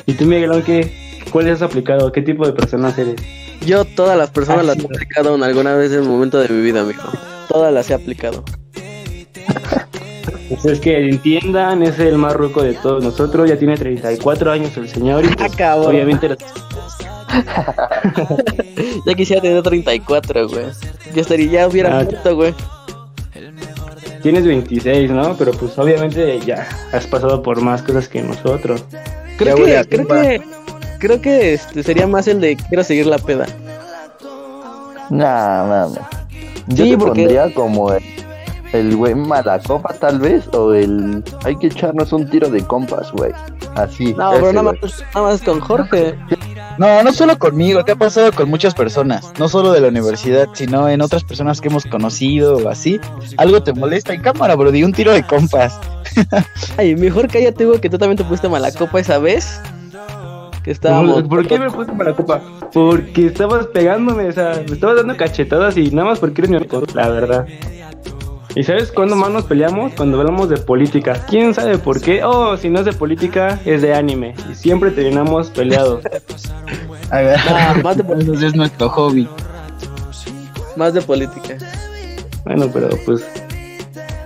¿Y 0.07 0.13
tú, 0.13 0.25
Miguelón, 0.27 0.63
qué? 0.63 1.25
¿Cuál 1.31 1.49
has 1.51 1.63
aplicado? 1.63 2.13
¿Qué 2.13 2.21
tipo 2.21 2.47
de 2.47 2.53
personas 2.53 2.99
eres? 2.99 3.17
Yo 3.65 3.87
todas 3.87 4.19
las 4.19 4.29
personas 4.31 4.61
Ah, 4.61 4.65
las 4.65 4.77
sí. 4.77 4.83
he 4.83 4.85
aplicado 4.85 5.35
en 5.37 5.43
alguna 5.43 5.75
vez 5.75 5.91
en 5.93 6.01
el 6.01 6.05
momento 6.09 6.39
de 6.39 6.49
mi 6.51 6.61
vida, 6.61 6.83
amigo. 6.83 7.03
Todas 7.49 7.73
las 7.73 7.89
he 7.91 7.95
aplicado. 7.95 8.45
Pues 10.49 10.65
es 10.67 10.81
que 10.81 11.09
entiendan, 11.09 11.83
es 11.83 11.99
el 11.99 12.19
más 12.19 12.35
ruco 12.35 12.63
de 12.63 12.75
todos 12.75 13.03
nosotros, 13.03 13.49
ya 13.49 13.57
tiene 13.59 13.77
34 13.77 14.53
años 14.53 14.77
el 14.77 14.89
señor 14.89 15.25
y 15.25 15.29
pues, 15.29 15.57
cabrón. 15.57 15.91
obviamente 15.95 16.29
lo- 16.29 16.37
Ya 19.07 19.15
quisiera 19.15 19.43
tener 19.43 19.63
34, 19.63 20.49
güey. 20.49 20.65
Yo 21.15 21.21
estaría, 21.23 21.51
ya 21.51 21.69
hubiera 21.69 21.99
Ah, 21.99 22.03
muerto, 22.05 22.37
güey. 22.37 22.55
tienes 24.23 24.45
26, 24.47 25.11
¿no? 25.11 25.35
Pero 25.37 25.53
pues 25.53 25.77
obviamente 25.79 26.39
ya 26.41 26.67
has 26.93 27.07
pasado 27.07 27.43
por 27.43 27.61
más 27.61 27.83
cosas 27.83 28.09
que 28.09 28.23
nosotros. 28.23 28.85
Creo 29.37 29.67
Ya 29.67 29.83
que, 29.85 29.89
creo 29.97 30.07
que, 30.09 30.43
creo 30.99 31.21
que 31.21 31.55
este 31.55 31.83
sería 31.83 32.07
más 32.07 32.29
el 32.29 32.41
de 32.41 32.57
quiero 32.57 32.85
seguir 32.85 33.07
la 33.07 33.19
peda. 33.19 33.47
Nah, 35.11 35.67
nah, 35.67 35.89
nah. 35.89 36.09
Yo 36.69 36.85
Sí, 36.85 36.91
te 36.93 36.99
porque- 36.99 37.23
pondría 37.23 37.53
como 37.53 37.93
el, 37.93 38.03
el 38.75 38.97
güey 38.97 39.15
malacopa 39.15 39.95
tal 39.95 40.19
vez, 40.19 40.49
o 40.53 40.75
el 40.75 41.23
hay 41.45 41.57
que 41.57 41.69
echarnos 41.69 42.13
un 42.13 42.29
tiro 42.29 42.51
de 42.51 42.61
compas, 42.63 43.13
güey. 43.13 43.33
Así. 43.77 44.13
No, 44.15 44.33
pero 44.33 44.53
nada 44.53 44.73
más, 44.73 45.05
nada 45.15 45.29
más 45.29 45.41
con 45.43 45.61
Jorge. 45.61 46.19
No, 46.77 47.03
no 47.05 47.13
solo 47.13 47.39
conmigo, 47.39 47.85
te 47.85 47.93
ha 47.93 47.97
pasado 47.97 48.33
con 48.33 48.51
muchas 48.51 48.75
personas, 48.75 49.33
no 49.39 49.49
solo 49.49 49.71
de 49.71 49.81
la 49.81 49.89
universidad, 49.89 50.49
sino 50.55 50.89
en 50.89 51.03
otras 51.03 51.23
personas 51.23 51.61
que 51.61 51.69
hemos 51.69 51.85
conocido 51.85 52.57
o 52.57 52.69
así. 52.69 53.01
Algo 53.37 53.63
te 53.63 53.73
molesta 53.73 54.13
en 54.13 54.23
cámara, 54.23 54.57
bro, 54.57 54.73
di 54.73 54.83
un 54.83 54.93
tiro 54.93 55.13
de 55.13 55.23
compas. 55.25 55.79
Ay, 56.77 56.97
mejor 56.97 57.29
cállate, 57.29 57.65
güey, 57.65 57.81
que 57.81 57.89
tú 57.89 57.97
también 57.97 58.17
te 58.17 58.25
pusiste 58.25 58.49
mala 58.49 58.73
copa 58.73 58.99
esa 58.99 59.19
vez. 59.19 59.61
Que 60.65 60.73
estábamos. 60.73 61.23
¿Por 61.25 61.47
qué 61.47 61.59
me 61.59 61.71
puse 61.71 61.93
para 61.93 62.11
la 62.11 62.17
copa? 62.17 62.43
Porque 62.73 63.27
estabas 63.27 63.67
pegándome, 63.67 64.29
o 64.29 64.33
sea, 64.33 64.61
me 64.67 64.75
estabas 64.75 64.97
dando 64.97 65.17
cachetadas 65.17 65.77
y 65.77 65.91
nada 65.91 66.09
más 66.09 66.19
porque 66.19 66.41
eres 66.41 66.51
mi 66.51 66.57
amigo, 66.57 66.83
la 66.95 67.09
verdad. 67.09 67.47
¿Y 68.57 68.63
sabes 68.63 68.93
cuándo 68.93 69.17
más 69.17 69.31
nos 69.31 69.45
peleamos? 69.45 69.95
Cuando 69.95 70.21
hablamos 70.21 70.49
de 70.49 70.59
política. 70.59 71.25
¿Quién 71.29 71.55
sabe 71.55 71.77
por 71.77 72.01
qué? 72.01 72.23
Oh, 72.23 72.57
si 72.57 72.71
no 72.71 72.81
es 72.81 72.85
de 72.85 72.93
política, 72.93 73.59
es 73.65 73.83
de 73.83 73.93
anime. 73.95 74.35
Y 74.51 74.55
siempre 74.55 74.93
terminamos 74.93 75.51
peleados. 75.51 76.05
A 77.11 77.19
ver, 77.19 77.37
Ah, 77.49 77.75
más 77.83 77.97
de 77.97 78.05
eso 78.33 78.47
es 78.47 78.55
nuestro 78.55 78.89
hobby. 78.91 79.29
Más 80.77 80.95
de 80.95 81.03
política. 81.03 81.57
Bueno, 82.45 82.71
pero 82.73 82.91
pues. 83.05 83.27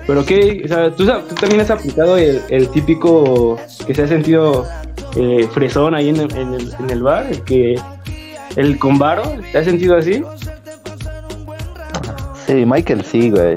Pero 0.06 0.24
qué, 0.24 0.62
o 0.64 0.68
sea, 0.68 0.90
¿tú, 0.94 1.06
también 1.40 1.60
has 1.60 1.70
aplicado 1.70 2.16
el, 2.16 2.40
el 2.48 2.68
típico 2.68 3.58
que 3.86 3.94
se 3.94 4.02
ha 4.02 4.08
sentido 4.08 4.66
eh, 5.16 5.46
fresón 5.52 5.94
ahí 5.94 6.08
en 6.10 6.16
el, 6.16 6.36
en, 6.36 6.54
el, 6.54 6.74
en 6.78 6.90
el 6.90 7.02
bar, 7.02 7.26
el 7.26 7.42
que. 7.44 7.80
El 8.56 8.78
con 8.78 8.98
varo, 8.98 9.22
¿te 9.52 9.58
has 9.58 9.66
sentido 9.66 9.96
así? 9.96 10.22
Sí, 12.46 12.64
Michael 12.66 13.04
sí, 13.04 13.30
güey. 13.30 13.56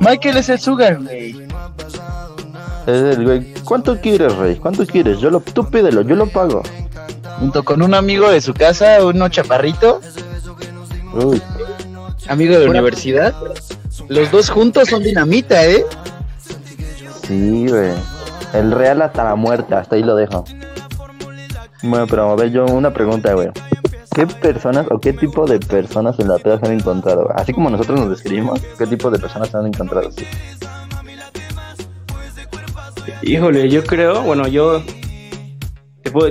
Michael 0.00 0.36
es 0.36 0.48
el 0.48 0.58
sugar, 0.58 1.02
güey. 1.02 1.48
Es 2.86 3.16
el 3.16 3.24
güey. 3.24 3.54
¿Cuánto 3.64 4.00
quieres, 4.00 4.34
rey? 4.36 4.56
¿Cuánto 4.56 4.86
quieres? 4.86 5.18
Yo 5.18 5.30
lo, 5.30 5.40
tú 5.40 5.68
pídelo, 5.68 6.02
yo 6.02 6.14
lo 6.14 6.26
pago. 6.26 6.62
Junto 7.38 7.62
con 7.62 7.82
un 7.82 7.94
amigo 7.94 8.30
de 8.30 8.40
su 8.40 8.54
casa, 8.54 9.04
uno 9.04 9.28
chaparrito, 9.28 10.00
Uy, 11.12 11.40
amigo 12.28 12.54
de 12.54 12.64
la 12.64 12.70
universidad. 12.70 13.34
Los 14.08 14.30
dos 14.30 14.50
juntos 14.50 14.88
son 14.88 15.02
dinamita, 15.02 15.64
¿eh? 15.66 15.84
sí, 17.26 17.66
güey. 17.68 17.92
El 18.54 18.72
real 18.72 19.02
hasta 19.02 19.24
la 19.24 19.34
muerte, 19.34 19.74
hasta 19.74 19.96
ahí 19.96 20.02
lo 20.02 20.16
dejo. 20.16 20.44
Bueno, 21.82 22.06
pero 22.08 22.30
a 22.30 22.36
ver, 22.36 22.50
yo 22.50 22.64
una 22.66 22.92
pregunta, 22.92 23.34
güey. 23.34 23.50
¿Qué 24.18 24.26
personas 24.26 24.84
o 24.90 24.98
qué 24.98 25.12
tipo 25.12 25.46
de 25.46 25.60
personas 25.60 26.18
en 26.18 26.26
la 26.26 26.38
peda 26.38 26.58
se 26.58 26.66
han 26.66 26.72
encontrado? 26.72 27.30
Así 27.36 27.52
como 27.52 27.70
nosotros 27.70 28.00
nos 28.00 28.10
describimos, 28.10 28.60
¿qué 28.76 28.84
tipo 28.84 29.12
de 29.12 29.18
personas 29.20 29.48
se 29.48 29.56
han 29.56 29.68
encontrado? 29.68 30.10
Sí. 30.10 30.24
Híjole, 33.22 33.68
yo 33.68 33.84
creo, 33.84 34.20
bueno, 34.22 34.48
yo. 34.48 34.82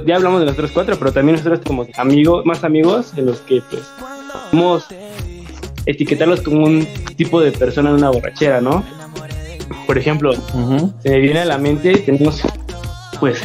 ya 0.06 0.18
hablamos 0.18 0.42
de 0.42 0.48
nosotros 0.48 0.72
cuatro, 0.74 0.98
pero 1.00 1.14
también 1.14 1.38
nosotros 1.38 1.62
como 1.66 1.88
amigos, 1.96 2.46
más 2.46 2.66
amigos, 2.66 3.14
en 3.16 3.28
los 3.28 3.40
que 3.40 3.62
pues. 3.72 3.84
Podemos 4.52 4.86
etiquetarlos 5.86 6.42
como 6.42 6.66
un 6.66 6.86
tipo 7.16 7.40
de 7.40 7.54
persona 7.54 7.92
en 7.92 7.96
una 7.96 8.10
borrachera, 8.10 8.60
¿no? 8.60 8.84
Por 9.86 9.98
ejemplo, 9.98 10.34
se 10.34 11.10
me 11.10 11.20
viene 11.20 11.40
a 11.40 11.46
la 11.46 11.58
mente, 11.58 11.98
tenemos, 12.00 12.42
pues, 13.22 13.42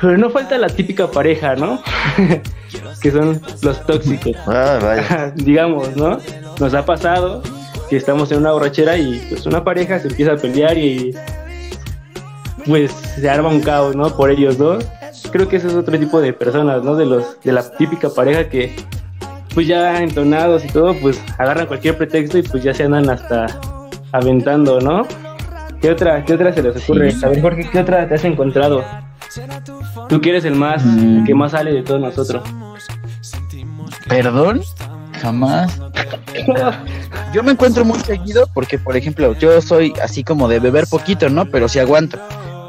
pero 0.00 0.16
no 0.16 0.30
falta 0.30 0.56
la 0.58 0.68
típica 0.68 1.10
pareja, 1.10 1.56
¿no? 1.56 1.82
que 3.00 3.10
son 3.10 3.40
los 3.62 3.86
tóxicos, 3.86 4.36
Ah, 4.46 4.78
vaya. 4.82 5.32
digamos, 5.36 5.96
¿no? 5.96 6.18
Nos 6.60 6.74
ha 6.74 6.84
pasado 6.84 7.42
que 7.88 7.96
estamos 7.96 8.30
en 8.32 8.38
una 8.38 8.52
borrachera 8.52 8.96
y 8.98 9.18
pues 9.28 9.46
una 9.46 9.64
pareja 9.64 9.98
se 9.98 10.08
empieza 10.08 10.32
a 10.32 10.36
pelear 10.36 10.76
y 10.76 11.14
pues 12.66 12.90
se 12.92 13.28
arma 13.30 13.48
un 13.48 13.60
caos, 13.60 13.96
¿no? 13.96 14.14
Por 14.14 14.30
ellos 14.30 14.58
dos. 14.58 14.84
Creo 15.32 15.48
que 15.48 15.56
ese 15.56 15.68
es 15.68 15.74
otro 15.74 15.98
tipo 15.98 16.20
de 16.20 16.32
personas, 16.32 16.82
¿no? 16.82 16.96
De 16.96 17.06
los 17.06 17.40
de 17.42 17.52
la 17.52 17.68
típica 17.76 18.10
pareja 18.10 18.48
que 18.48 18.74
pues 19.54 19.66
ya 19.66 20.02
entonados 20.02 20.64
y 20.64 20.68
todo, 20.68 20.94
pues 21.00 21.20
agarran 21.38 21.66
cualquier 21.66 21.96
pretexto 21.96 22.38
y 22.38 22.42
pues 22.42 22.62
ya 22.62 22.72
se 22.74 22.84
andan 22.84 23.08
hasta 23.10 23.46
aventando, 24.12 24.80
¿no? 24.80 25.06
¿Qué 25.80 25.90
otra, 25.90 26.24
qué 26.24 26.34
otra 26.34 26.52
se 26.52 26.62
les 26.62 26.76
ocurre? 26.82 27.10
Sí. 27.10 27.24
A 27.24 27.28
ver, 27.28 27.40
Jorge, 27.40 27.68
¿qué 27.70 27.78
otra 27.80 28.06
te 28.08 28.14
has 28.14 28.24
encontrado? 28.24 28.84
Tú 30.08 30.20
que 30.20 30.30
eres 30.30 30.44
el 30.44 30.54
más, 30.54 30.84
Mm. 30.84 31.18
el 31.18 31.24
que 31.24 31.34
más 31.34 31.52
sale 31.52 31.72
de 31.72 31.82
todos 31.82 32.00
nosotros. 32.00 32.42
¿Perdón? 34.08 34.62
Jamás. 35.20 35.78
Yo 37.34 37.42
me 37.42 37.52
encuentro 37.52 37.84
muy 37.84 37.98
seguido 38.00 38.48
porque, 38.54 38.78
por 38.78 38.96
ejemplo, 38.96 39.34
yo 39.38 39.60
soy 39.60 39.92
así 40.02 40.24
como 40.24 40.48
de 40.48 40.60
beber 40.60 40.86
poquito, 40.88 41.28
¿no? 41.28 41.46
Pero 41.46 41.68
sí 41.68 41.78
aguanto. 41.78 42.18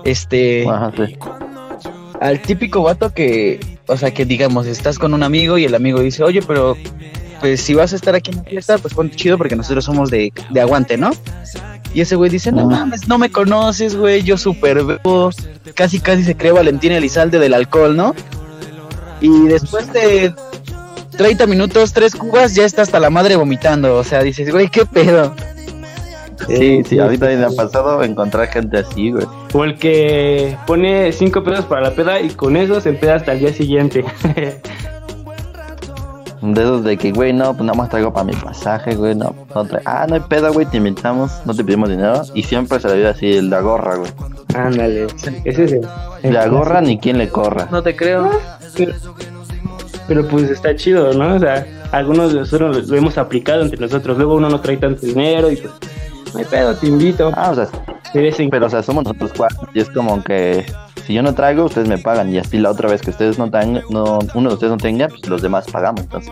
Este, 0.03 0.67
Ajá, 0.67 0.91
sí. 0.95 1.15
al 2.19 2.41
típico 2.41 2.81
vato 2.83 3.13
que, 3.13 3.77
o 3.87 3.95
sea, 3.97 4.11
que 4.13 4.25
digamos, 4.25 4.65
estás 4.65 4.97
con 4.97 5.13
un 5.13 5.23
amigo 5.23 5.57
y 5.57 5.65
el 5.65 5.75
amigo 5.75 5.99
dice, 6.01 6.23
oye, 6.23 6.41
pero 6.41 6.75
pues 7.39 7.61
si 7.61 7.73
vas 7.73 7.93
a 7.93 7.95
estar 7.95 8.15
aquí 8.15 8.31
en 8.31 8.37
la 8.37 8.43
fiesta, 8.43 8.77
pues 8.77 8.93
ponte 8.93 9.15
chido 9.15 9.37
porque 9.37 9.55
nosotros 9.55 9.85
somos 9.85 10.09
de, 10.09 10.33
de 10.49 10.61
aguante, 10.61 10.97
¿no? 10.97 11.11
Y 11.93 12.01
ese 12.01 12.15
güey 12.15 12.29
dice, 12.29 12.51
no 12.51 12.67
mames, 12.67 13.07
no 13.07 13.17
me 13.17 13.31
conoces, 13.31 13.95
güey, 13.95 14.21
yo 14.21 14.37
súper 14.37 14.83
bebo, 14.83 15.31
casi 15.73 15.99
casi 15.99 16.23
se 16.23 16.35
cree 16.35 16.51
Valentín 16.51 16.91
Elizalde 16.91 17.39
del 17.39 17.53
alcohol, 17.53 17.95
¿no? 17.95 18.13
Y 19.21 19.47
después 19.47 19.91
de 19.91 20.33
30 21.17 21.47
minutos, 21.47 21.91
tres 21.93 22.15
cubas, 22.15 22.55
ya 22.55 22.65
está 22.65 22.83
hasta 22.83 22.99
la 22.99 23.09
madre 23.09 23.35
vomitando, 23.35 23.97
o 23.97 24.03
sea, 24.03 24.21
dices, 24.21 24.51
güey, 24.51 24.69
qué 24.69 24.85
pedo. 24.85 25.33
Sí, 26.47 26.83
sí, 26.83 26.99
ahorita 26.99 27.25
me 27.25 27.43
ha 27.43 27.49
pasado 27.49 28.01
encontrar 28.03 28.47
gente 28.47 28.77
así, 28.77 29.11
güey. 29.11 29.25
O 29.53 29.63
el 29.63 29.77
que 29.77 30.57
pone 30.65 31.11
cinco 31.11 31.43
pesos 31.43 31.65
para 31.65 31.81
la 31.81 31.91
peda 31.91 32.21
y 32.21 32.29
con 32.29 32.55
eso 32.55 32.79
se 32.79 32.89
empeda 32.89 33.15
hasta 33.15 33.33
el 33.33 33.39
día 33.39 33.53
siguiente. 33.53 34.05
De 36.41 36.61
esos 36.61 36.83
de 36.83 36.97
que, 36.97 37.11
güey, 37.11 37.33
no, 37.33 37.53
pues 37.53 37.65
nada 37.65 37.77
más 37.77 37.89
traigo 37.89 38.13
para 38.13 38.23
mi 38.23 38.33
pasaje, 38.33 38.95
güey, 38.95 39.13
no, 39.13 39.35
no 39.53 39.67
Ah, 39.85 40.05
no 40.07 40.15
hay 40.15 40.21
pedo, 40.21 40.53
güey, 40.53 40.65
te 40.65 40.77
invitamos, 40.77 41.31
no 41.45 41.53
te 41.53 41.63
pedimos 41.63 41.89
dinero. 41.89 42.21
Y 42.33 42.43
siempre 42.43 42.79
se 42.79 42.87
le 42.87 42.95
vive 42.95 43.09
así, 43.09 43.41
la 43.41 43.59
gorra, 43.59 43.95
güey. 43.95 44.11
Ándale, 44.55 45.07
ese 45.43 45.63
es 45.63 45.71
el, 45.73 45.87
el 46.23 46.33
La 46.33 46.47
gorra 46.47 46.81
ni 46.81 46.97
quien 46.97 47.17
le 47.17 47.29
corra. 47.29 47.67
No 47.71 47.83
te 47.83 47.95
creo. 47.95 48.31
Pero, 48.75 48.93
pero, 50.07 50.27
pues 50.27 50.49
está 50.49 50.75
chido, 50.75 51.13
¿no? 51.13 51.35
O 51.35 51.39
sea, 51.39 51.65
algunos 51.91 52.33
de 52.33 52.39
nosotros 52.39 52.87
lo, 52.87 52.97
hemos 52.97 53.17
aplicado 53.17 53.61
entre 53.61 53.79
nosotros. 53.79 54.17
Luego 54.17 54.35
uno 54.35 54.49
no 54.49 54.61
trae 54.61 54.77
tanto 54.77 55.05
dinero 55.05 55.51
y 55.51 55.57
pues, 55.57 55.73
no 56.33 56.39
hay 56.39 56.45
pedo, 56.45 56.73
te 56.75 56.87
invito. 56.87 57.31
Ah, 57.35 57.51
o 57.51 57.55
sea, 57.55 57.67
pero 58.49 58.65
o 58.65 58.69
sea, 58.69 58.81
somos 58.81 59.03
nosotros 59.03 59.31
cuatro. 59.35 59.67
Y 59.73 59.81
es 59.81 59.89
como 59.89 60.23
que 60.23 60.65
si 61.09 61.15
yo 61.15 61.23
no 61.23 61.33
traigo, 61.33 61.65
ustedes 61.65 61.87
me 61.87 61.97
pagan. 61.97 62.31
Y 62.31 62.37
así 62.37 62.59
la 62.59 62.69
otra 62.69 62.87
vez 62.87 63.01
que 63.01 63.09
ustedes 63.09 63.39
no 63.39 63.49
tengan, 63.49 63.81
no, 63.89 64.19
uno 64.35 64.49
de 64.49 64.53
ustedes 64.53 64.69
no 64.69 64.77
tenga, 64.77 65.07
pues 65.07 65.27
los 65.27 65.41
demás 65.41 65.65
pagamos. 65.65 66.01
Entonces, 66.01 66.31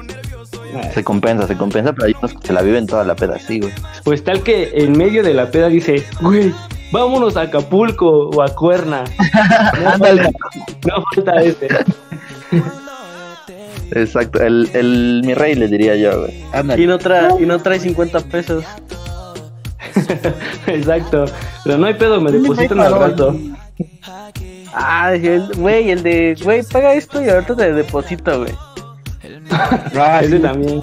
se 0.93 1.03
compensa, 1.03 1.47
se 1.47 1.57
compensa, 1.57 1.93
pero 1.93 2.05
hay 2.05 2.15
unos 2.19 2.35
que 2.35 2.45
se 2.45 2.53
la 2.53 2.61
viven 2.61 2.85
toda 2.85 3.03
la 3.03 3.15
peda 3.15 3.37
así, 3.37 3.59
güey. 3.59 3.73
Pues 4.03 4.23
tal 4.23 4.43
que 4.43 4.69
en 4.75 4.95
medio 4.95 5.23
de 5.23 5.33
la 5.33 5.49
peda 5.49 5.69
dice, 5.69 6.05
güey, 6.21 6.53
vámonos 6.91 7.37
a 7.37 7.41
Acapulco 7.41 8.29
o 8.29 8.39
a 8.43 8.49
Cuerna. 8.53 9.03
No 9.81 9.89
Ándale. 9.89 10.23
falta, 10.25 10.39
no 10.85 11.03
falta 11.15 11.41
ese. 11.41 11.67
Exacto, 13.93 14.39
el, 14.43 14.69
el 14.75 15.23
mi 15.25 15.33
rey 15.33 15.55
le 15.55 15.67
diría 15.69 15.95
yo, 15.95 16.19
güey. 16.19 16.43
Ándale. 16.53 16.83
Y 16.83 16.85
no, 16.85 16.99
tra 16.99 17.29
y 17.39 17.47
no 17.47 17.57
trae 17.57 17.79
50 17.79 18.19
pesos. 18.25 18.63
Exacto. 20.67 21.25
Pero 21.63 21.79
no 21.79 21.87
hay 21.87 21.95
pedo, 21.95 22.21
me 22.21 22.31
depositan 22.31 22.79
al 22.79 22.93
rato. 22.93 23.35
Ah, 24.79 25.13
el- 25.13 25.51
güey, 25.57 25.89
el 25.89 26.03
de, 26.03 26.37
güey, 26.43 26.61
paga 26.63 26.93
esto 26.93 27.23
y 27.23 27.29
ahorita 27.29 27.55
te 27.55 27.73
deposito, 27.73 28.39
güey. 28.41 28.53
Ah, 29.99 30.19
Ese 30.23 30.39
también. 30.39 30.81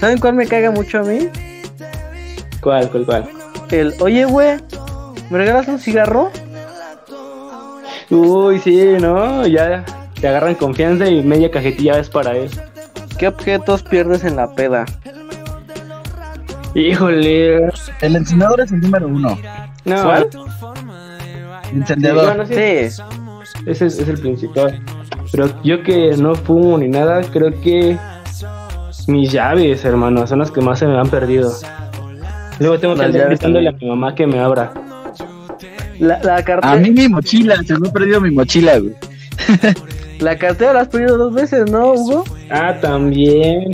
¿Saben 0.00 0.18
cuál 0.18 0.34
me 0.34 0.46
caga 0.46 0.70
mucho 0.70 1.00
a 1.00 1.02
mí? 1.02 1.28
¿Cuál, 2.62 2.88
cuál, 2.90 3.04
cuál? 3.04 3.28
El, 3.70 3.94
oye, 4.00 4.24
güey, 4.24 4.56
¿me 5.30 5.38
regalas 5.38 5.68
un 5.68 5.78
cigarro? 5.78 6.30
Uy, 8.10 8.58
sí, 8.60 8.96
¿no? 9.00 9.46
Ya 9.46 9.84
te 10.20 10.28
agarran 10.28 10.54
confianza 10.54 11.06
y 11.08 11.22
media 11.22 11.50
cajetilla 11.50 11.98
es 11.98 12.08
para 12.08 12.36
él. 12.36 12.50
¿Qué 13.18 13.28
objetos 13.28 13.82
pierdes 13.82 14.24
en 14.24 14.36
la 14.36 14.54
peda? 14.54 14.84
Híjole. 16.74 17.68
El 18.00 18.16
encendedor 18.16 18.60
es 18.60 18.70
el 18.72 18.80
número 18.80 19.08
uno. 19.08 19.38
No, 19.84 20.02
¿Cuál? 20.02 20.28
Encendedor. 21.80 22.24
bueno, 22.26 22.46
sí, 22.46 22.54
Sí, 22.54 23.02
ese 23.66 23.86
es, 23.86 23.98
es 23.98 24.08
el 24.08 24.18
principal. 24.18 24.80
Pero 25.32 25.48
yo 25.62 25.82
que 25.82 26.16
no 26.16 26.34
fumo 26.34 26.78
ni 26.78 26.88
nada, 26.88 27.22
creo 27.32 27.50
que 27.60 27.96
mis 29.08 29.30
llaves, 29.32 29.84
hermano, 29.84 30.26
son 30.26 30.40
las 30.40 30.50
que 30.50 30.60
más 30.60 30.78
se 30.78 30.86
me 30.86 30.98
han 30.98 31.08
perdido. 31.08 31.52
Luego 32.58 32.78
tengo 32.78 32.94
que 32.94 33.02
Las 33.02 33.14
andar 33.14 33.28
gritándole 33.28 33.68
a 33.68 33.72
mi 33.72 33.86
mamá 33.88 34.14
que 34.14 34.26
me 34.26 34.38
abra. 34.40 34.72
la, 35.98 36.18
la 36.22 36.42
cartera, 36.42 36.72
A 36.72 36.76
mí 36.76 36.90
mi 36.90 37.08
mochila, 37.08 37.56
se 37.62 37.78
me 37.78 37.88
ha 37.88 37.92
perdido 37.92 38.20
mi 38.20 38.30
mochila, 38.30 38.78
güey. 38.78 38.94
la 40.20 40.36
cartera 40.38 40.72
la 40.72 40.80
has 40.80 40.88
perdido 40.88 41.16
dos 41.18 41.34
veces, 41.34 41.70
¿no, 41.70 41.92
Hugo? 41.92 42.24
Ah, 42.50 42.74
también. 42.80 43.72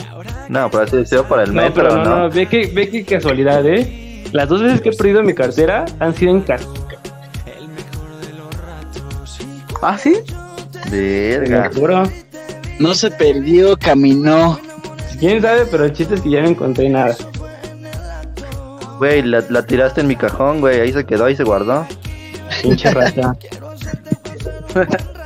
No, 0.49 0.69
pero 0.71 0.83
así 0.83 0.97
deseo 0.97 1.25
por 1.25 1.41
el 1.41 1.55
No, 1.55 1.63
metro, 1.63 1.85
pero 1.89 1.97
¿no? 1.97 2.05
no, 2.05 2.19
no, 2.25 2.31
ve 2.31 2.47
que, 2.47 2.67
ve 2.75 2.89
que 2.91 3.05
casualidad, 3.05 3.65
¿eh? 3.67 4.25
Las 4.33 4.49
dos 4.49 4.63
veces 4.63 4.81
que 4.81 4.89
he 4.91 4.93
perdido 4.93 5.23
mi 5.23 5.35
cartera 5.35 5.85
han 6.01 6.15
sido 6.15 6.33
en 6.33 6.41
¿Ah, 9.83 9.99
sí? 9.99 10.15
Verga. 10.91 11.71
Seguro. 11.73 12.05
No 12.79 12.95
se 12.95 13.11
perdió, 13.11 13.77
caminó. 13.77 14.59
Quién 15.19 15.43
sabe, 15.43 15.67
pero 15.71 15.85
el 15.85 15.93
chiste 15.93 16.15
es 16.15 16.21
que 16.21 16.31
ya 16.31 16.43
no 16.43 16.49
encontré 16.49 16.89
nada. 16.89 17.17
Güey, 18.99 19.23
la, 19.23 19.45
la 19.49 19.67
tiraste 19.67 20.01
en 20.01 20.07
mi 20.07 20.17
cajón, 20.17 20.61
güey, 20.61 20.81
ahí 20.81 20.93
se 20.93 21.05
quedó, 21.05 21.25
ahí 21.25 21.37
se 21.37 21.45
guardó. 21.45 21.87
Pinche 22.63 22.91
rata. 22.95 23.37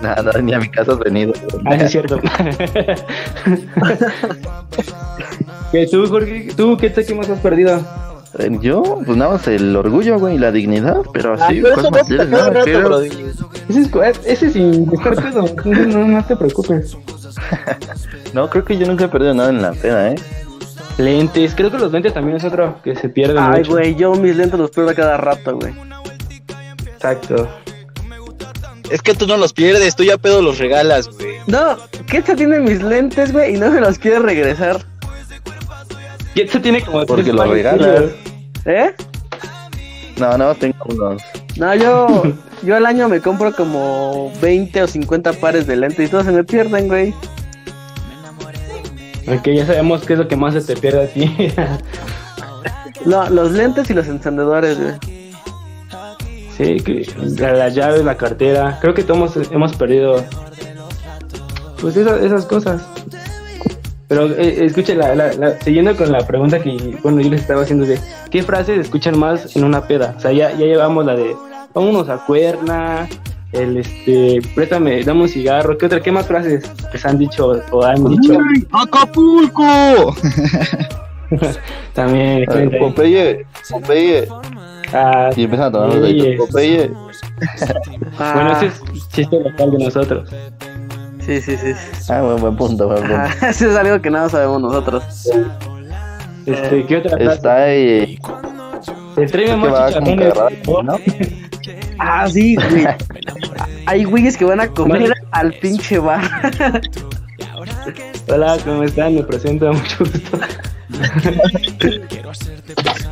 Nada, 0.00 0.40
ni 0.40 0.54
a 0.54 0.58
mi 0.58 0.70
casa 0.70 0.92
has 0.92 0.98
venido. 0.98 1.32
Ah, 1.66 1.78
sí, 1.78 1.84
es 1.84 1.90
cierto. 1.92 2.18
¿Qué 5.72 5.86
tú, 5.86 6.06
Jorge? 6.08 6.48
¿Tú 6.56 6.76
qué 6.76 6.90
te 6.90 7.04
qué 7.04 7.14
más 7.14 7.28
has 7.28 7.40
perdido? 7.40 7.80
Eh, 8.38 8.50
Yo, 8.60 8.82
pues 9.04 9.16
nada 9.16 9.32
más 9.32 9.46
el 9.48 9.74
orgullo, 9.74 10.18
güey, 10.18 10.34
y 10.36 10.38
la 10.38 10.52
dignidad, 10.52 10.98
pero 11.12 11.34
Ah, 11.38 11.46
así, 11.46 11.60
pero 11.62 11.74
¿cuál 11.74 11.96
eso 12.02 12.24
Nada, 12.26 12.50
rato, 12.50 12.80
Brody. 12.80 13.08
Ese 13.68 13.80
es, 13.80 14.20
ese 14.26 14.46
es 14.46 14.52
sin 14.52 14.86
dejar 14.90 15.14
pedo. 15.16 15.44
No, 15.64 16.06
no 16.06 16.24
te 16.24 16.36
preocupes. 16.36 16.96
No, 18.32 18.50
creo 18.50 18.64
que 18.64 18.76
yo 18.76 18.86
nunca 18.86 19.04
he 19.04 19.08
perdido 19.08 19.32
nada 19.32 19.48
en 19.48 19.62
la 19.62 19.72
peda, 19.72 20.10
¿eh? 20.10 20.14
Lentes, 20.98 21.54
creo 21.54 21.70
que 21.70 21.78
los 21.78 21.90
lentes 21.92 22.12
también 22.12 22.36
es 22.36 22.44
otro 22.44 22.76
que 22.82 22.94
se 22.94 23.08
pierde 23.08 23.38
Ay, 23.38 23.60
mucho. 23.60 23.72
güey, 23.72 23.94
yo 23.94 24.14
mis 24.14 24.36
lentes 24.36 24.58
los 24.58 24.70
pierdo 24.70 24.90
a 24.90 24.94
cada 24.94 25.16
rato, 25.16 25.56
güey. 25.56 25.72
Exacto. 26.86 27.48
Es 28.90 29.00
que 29.02 29.14
tú 29.14 29.26
no 29.26 29.36
los 29.36 29.52
pierdes, 29.52 29.96
tú 29.96 30.02
ya 30.04 30.18
pedo 30.18 30.42
los 30.42 30.58
regalas, 30.58 31.08
güey. 31.08 31.36
No, 31.46 31.76
Ketsa 32.06 32.36
tiene 32.36 32.58
mis 32.60 32.82
lentes, 32.82 33.32
güey, 33.32 33.54
y 33.54 33.58
no 33.58 33.70
me 33.70 33.80
los 33.80 33.98
quiere 33.98 34.18
regresar. 34.18 34.84
Y 36.36 36.42
este 36.42 36.60
tiene 36.60 36.82
como 36.82 37.04
Porque 37.06 37.32
lo 37.32 37.44
regalas. 37.44 38.04
¿Eh? 38.66 38.94
No, 40.18 40.36
más 40.38 40.58
tengo 40.58 40.76
unos. 40.84 41.22
No, 41.56 41.74
yo, 41.74 42.22
yo 42.62 42.76
al 42.76 42.84
año 42.86 43.08
me 43.08 43.20
compro 43.20 43.52
como 43.54 44.30
20 44.42 44.82
o 44.82 44.86
50 44.86 45.32
pares 45.34 45.66
de 45.66 45.76
lentes 45.76 46.06
y 46.06 46.10
todos 46.10 46.26
se 46.26 46.32
me 46.32 46.44
pierden, 46.44 46.88
güey. 46.88 47.14
Ok, 49.28 49.48
ya 49.48 49.66
sabemos 49.66 50.04
qué 50.04 50.12
es 50.12 50.18
lo 50.18 50.28
que 50.28 50.36
más 50.36 50.54
se 50.54 50.60
te 50.60 50.80
pierde 50.80 51.04
a 51.04 51.08
ti. 51.08 51.52
No, 53.04 53.28
los 53.30 53.52
lentes 53.52 53.88
y 53.88 53.94
los 53.94 54.08
encendedores, 54.08 54.78
güey. 54.80 54.94
sí, 56.56 56.76
que 56.82 57.06
la- 57.38 57.52
las 57.52 57.72
llaves, 57.74 58.04
la 58.04 58.16
cartera. 58.16 58.78
Creo 58.80 58.94
que 58.94 59.04
todos 59.04 59.36
hemos 59.52 59.76
perdido. 59.76 60.24
Pues 61.80 61.96
esas, 61.96 62.20
esas 62.22 62.44
cosas. 62.46 62.82
Pero 64.08 64.26
eh, 64.26 64.64
escuche, 64.64 64.94
la, 64.94 65.14
la- 65.14 65.32
la- 65.32 65.60
siguiendo 65.60 65.96
con 65.96 66.12
la 66.12 66.24
pregunta 66.26 66.60
que 66.60 66.96
bueno 67.02 67.20
yo 67.20 67.30
les 67.30 67.40
estaba 67.40 67.62
haciendo 67.62 67.84
de 67.86 67.98
¿qué 68.30 68.42
frases 68.42 68.78
escuchan 68.78 69.18
más 69.18 69.56
en 69.56 69.64
una 69.64 69.86
peda? 69.86 70.14
O 70.16 70.20
sea, 70.20 70.32
ya, 70.32 70.50
ya 70.52 70.64
llevamos 70.66 71.04
la 71.04 71.16
de 71.16 71.34
vámonos 71.74 72.08
a 72.08 72.24
cuerna, 72.24 73.08
el 73.52 73.78
este, 73.78 74.40
préstame, 74.54 75.02
dame 75.04 75.22
un 75.22 75.28
cigarro, 75.28 75.76
¿qué 75.76 75.86
otra, 75.86 76.00
qué 76.00 76.12
más 76.12 76.26
frases 76.26 76.64
que 76.92 76.98
se 76.98 77.08
han 77.08 77.18
dicho 77.18 77.52
o 77.72 77.82
han 77.84 78.04
dicho? 78.08 78.38
¡Acapulco! 78.72 80.14
También, 81.94 82.44
ver. 82.46 82.78
Popeye, 82.78 83.46
Popeye. 83.70 84.28
Ah, 84.92 85.30
Y 85.36 85.42
empiezan 85.44 85.66
a 85.68 85.72
tomar 85.72 85.94
los. 85.96 86.36
Popeye. 86.38 86.90
Bueno, 88.34 88.52
ese 88.52 88.66
es 88.66 89.08
chiste 89.08 89.40
local 89.40 89.70
de 89.72 89.84
nosotros. 89.84 90.30
Sí, 91.26 91.40
sí, 91.40 91.56
sí. 91.56 91.72
Ah, 92.08 92.22
buen, 92.22 92.40
buen 92.40 92.56
punto, 92.56 92.86
buen 92.86 93.00
punto. 93.00 93.16
Eso 93.46 93.68
es 93.68 93.76
algo 93.76 94.00
que 94.00 94.10
nada 94.10 94.28
sabemos 94.28 94.62
nosotros. 94.62 95.02
Este, 96.46 96.86
¿qué 96.86 96.98
otra 96.98 97.16
frase? 97.16 97.34
Está 97.34 97.56
ahí. 97.64 98.18
Que 99.16 99.56
más 99.56 99.94
chicharrones. 99.94 100.68
¿no? 100.84 100.98
Ah, 101.98 102.28
sí, 102.28 102.54
güey. 102.54 102.86
Hay 103.86 104.04
güeyes 104.04 104.36
que 104.36 104.44
van 104.44 104.60
a 104.60 104.68
comer 104.68 105.12
al 105.32 105.52
pinche 105.54 105.98
bar. 105.98 106.22
Hola, 108.28 108.56
¿cómo 108.64 108.84
están? 108.84 109.16
Me 109.16 109.22
presento, 109.24 109.72
mucho 109.72 109.98
gusto. 109.98 110.38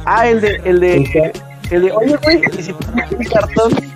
Ah, 0.04 0.28
el 0.28 0.40
de, 0.40 0.60
el 0.64 0.80
de, 0.80 1.32
el 1.70 1.82
de, 1.82 1.92
oye, 1.92 2.16
güey, 2.22 2.42
y 2.58 2.62
si 2.62 2.72
pones 2.72 3.10
un 3.10 3.24
cartón. 3.24 3.93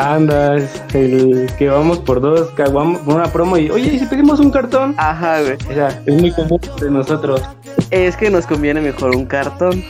Andas, 0.00 0.82
el 0.94 1.50
que 1.58 1.68
vamos 1.68 1.98
por 1.98 2.20
dos, 2.20 2.48
por 2.50 3.14
una 3.14 3.24
promo 3.32 3.56
y, 3.58 3.70
oye, 3.70 3.94
¿y 3.94 3.98
si 3.98 4.06
pedimos 4.06 4.40
un 4.40 4.50
cartón? 4.50 4.94
Ajá, 4.96 5.40
güey. 5.42 5.54
O 5.70 5.74
sea, 5.74 5.88
es 6.06 6.20
muy 6.20 6.32
común 6.32 6.60
entre 6.62 6.90
nosotros. 6.90 7.42
Es 7.90 8.16
que 8.16 8.30
nos 8.30 8.46
conviene 8.46 8.80
mejor 8.80 9.14
un 9.14 9.26
cartón. 9.26 9.84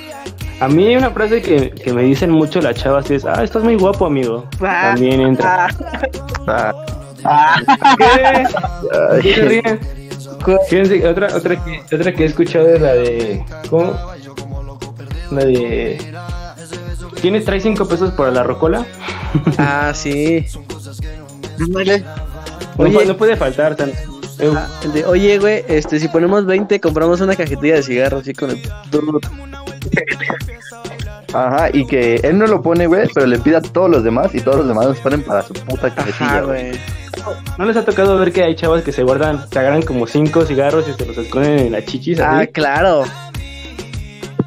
A 0.61 0.69
mí 0.69 0.87
hay 0.89 0.97
una 0.97 1.11
frase 1.11 1.41
que, 1.41 1.71
que 1.71 1.93
me 1.93 2.03
dicen 2.03 2.31
mucho 2.31 2.61
las 2.61 2.77
chavas 2.77 3.11
es, 3.11 3.25
ah, 3.25 3.43
estás 3.43 3.63
muy 3.63 3.77
guapo, 3.77 4.05
amigo. 4.07 4.47
Ah, 4.61 4.91
También 4.95 5.21
entra. 5.21 5.69
ah, 6.47 6.73
Ah, 7.25 7.57
¿Qué? 7.99 9.23
¿Qué 9.23 9.35
se 9.35 9.43
ríen? 9.43 9.81
Fíjense, 10.69 11.07
otra, 11.07 11.29
otra, 11.37 11.63
que, 11.65 11.95
otra 11.95 12.13
que 12.15 12.23
he 12.23 12.27
escuchado 12.27 12.69
es 12.69 12.81
la 12.81 12.95
de. 12.95 13.45
¿Cómo? 13.69 13.93
La 15.31 15.45
de. 15.45 15.99
¿Tienes, 17.21 17.45
trae 17.45 17.61
cinco 17.61 17.87
pesos 17.87 18.13
para 18.13 18.31
la 18.31 18.43
rocola? 18.43 18.87
Ah, 19.59 19.93
sí. 19.95 20.47
Ándale. 21.61 22.05
Oye. 22.77 23.05
no 23.07 23.17
puede 23.17 23.37
faltar. 23.37 23.75
tan- 23.77 23.93
Ah, 24.57 24.67
el 24.85 24.93
de, 24.95 25.05
oye, 25.05 25.39
güey, 25.39 25.63
este, 25.69 26.01
si 26.01 26.09
ponemos 26.09 26.47
20, 26.47 26.81
compramos 26.81 27.21
una 27.21 27.37
cajetilla 27.37 27.75
de 27.75 27.83
cigarros, 27.83 28.23
así 28.23 28.33
con 28.33 28.49
el... 28.51 28.63
Ajá, 31.35 31.69
y 31.73 31.87
que 31.87 32.17
él 32.25 32.39
no 32.39 32.47
lo 32.47 32.61
pone, 32.63 32.87
güey, 32.87 33.07
pero 33.15 33.27
le 33.27 33.39
pide 33.39 33.57
a 33.57 33.61
todos 33.61 33.89
los 33.91 34.03
demás 34.03 34.35
y 34.35 34.41
todos 34.41 34.57
los 34.59 34.69
demás 34.69 34.87
los 34.87 34.99
ponen 34.99 35.23
para 35.23 35.43
su 35.43 35.53
puta 35.53 35.89
Ajá, 35.89 35.95
cajetilla, 35.97 36.41
güey. 36.41 36.69
güey. 36.71 36.81
¿No 37.59 37.67
les 37.67 37.77
ha 37.77 37.85
tocado 37.85 38.19
ver 38.19 38.33
que 38.33 38.43
hay 38.43 38.57
chavas 38.57 38.83
que 38.83 38.93
se 38.93 39.03
guardan, 39.03 39.47
que 39.51 39.59
agarran 39.59 39.83
como 39.83 40.07
cinco 40.07 40.45
cigarros 40.47 40.89
y 40.89 40.95
se 40.95 41.05
los 41.07 41.19
esconden 41.19 41.59
en 41.59 41.73
la 41.73 41.85
chichis? 41.85 42.19
Ah, 42.19 42.47
claro. 42.51 43.05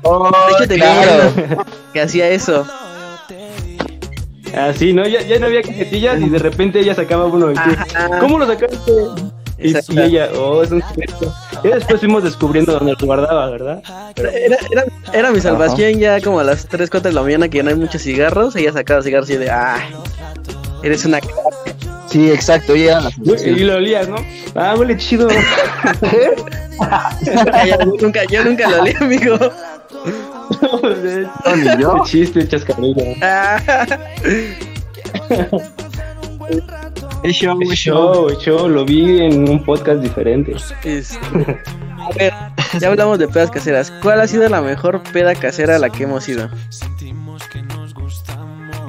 Oh, 0.02 0.30
De 0.48 0.54
hecho, 0.56 0.67
tenía 0.67 1.02
claro. 1.04 1.65
que 1.93 2.02
hacía 2.02 2.30
eso. 2.30 2.65
Así, 4.54 4.94
¿no? 4.94 5.08
Ya, 5.08 5.22
ya 5.22 5.39
no 5.39 5.48
había 5.48 5.62
cajetillas 5.62 6.22
y 6.22 6.30
de 6.30 6.39
repente 6.39 6.80
ella 6.80 6.94
sacaba 6.96 7.26
uno. 7.26 7.52
y 7.52 7.56
Ajá. 7.58 8.20
¿Cómo 8.20 8.38
lo 8.38 8.46
sacaste? 8.46 8.92
Y, 9.58 9.72
y 9.72 10.00
ella, 10.00 10.30
oh, 10.38 10.62
es 10.63 10.72
un 10.72 10.82
secreto. 10.82 11.34
Y 11.63 11.70
después 11.70 12.00
fuimos 12.00 12.24
descubriendo 12.24 12.74
dónde 12.74 12.94
lo 13.00 13.06
guardaba, 13.06 13.50
¿verdad? 13.50 13.82
Era, 14.16 14.58
era, 14.72 14.86
era 15.13 15.32
mi 15.32 15.39
salvación 15.39 16.00
ya 16.00 16.20
como 16.22 16.39
a 16.39 16.44
las 16.44 16.68
3, 16.68 16.89
4 16.89 17.10
de 17.10 17.16
la 17.16 17.22
mañana 17.22 17.48
que 17.48 17.58
ya 17.58 17.63
no 17.63 17.70
hay 17.70 17.76
muchos 17.76 18.02
cigarros. 18.02 18.56
Ella 18.56 18.74
sacaba 18.74 19.02
cigarros 19.02 19.30
y 19.30 19.38
de, 19.38 19.50
ay, 19.50 19.82
eres 20.84 21.06
una... 21.06 21.20
c-". 21.20 21.28
Sí, 22.08 22.30
exacto, 22.30 22.76
ya. 22.76 23.10
Y 23.46 23.63
lo 23.63 23.76
olías, 23.76 24.08
¿no? 24.08 24.18
Ah, 24.56 24.76
huele 24.78 24.98
chido. 24.98 25.30
yo, 27.66 27.86
nunca, 28.02 28.24
yo 28.26 28.44
nunca 28.44 28.70
lo 28.70 28.84
leí, 28.84 28.96
amigo. 29.00 29.38
No, 30.62 31.56
ni 31.56 31.82
yo. 31.82 31.96
Qué 32.04 32.10
chiste, 32.10 32.48
chascarrillo. 32.48 33.04
Ah, 33.22 33.58
Es 37.24 37.36
show, 37.38 37.58
es 37.62 37.70
show. 37.80 38.30
Show, 38.30 38.39
show, 38.42 38.68
lo 38.70 38.84
vi 38.84 39.22
en 39.22 39.48
un 39.50 39.63
podcast 39.63 40.02
diferente. 40.02 40.54
es- 40.84 41.18
A 41.98 42.10
ver, 42.18 42.34
ya 42.80 42.89
hablamos 42.89 43.18
de 43.18 43.30
pedas 43.30 43.50
caseras. 43.50 43.89
¿Cuál 44.02 44.20
ha 44.20 44.28
sido 44.28 44.50
la 44.50 44.62
mejor 44.62 45.02
peda 45.13 45.34
casera 45.36 45.78
a 45.78 45.80
la 45.80 45.89
que 45.89 46.04
hemos 46.04 46.28
ido? 46.28 46.50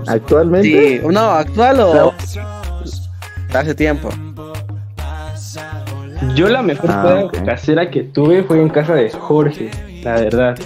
Actualmente. 0.09 0.99
Sí, 0.99 1.07
no, 1.09 1.21
actual 1.31 1.79
o 1.81 2.13
hace 3.53 3.75
tiempo. 3.77 4.09
Yo 6.35 6.49
la 6.49 6.63
mejor 6.63 6.91
Ah, 6.91 7.29
peda 7.31 7.45
casera 7.45 7.89
que 7.91 8.03
tuve 8.03 8.43
fue 8.43 8.61
en 8.61 8.69
casa 8.69 8.95
de 8.95 9.11
Jorge, 9.11 9.71
la 10.03 10.15
verdad. 10.15 10.59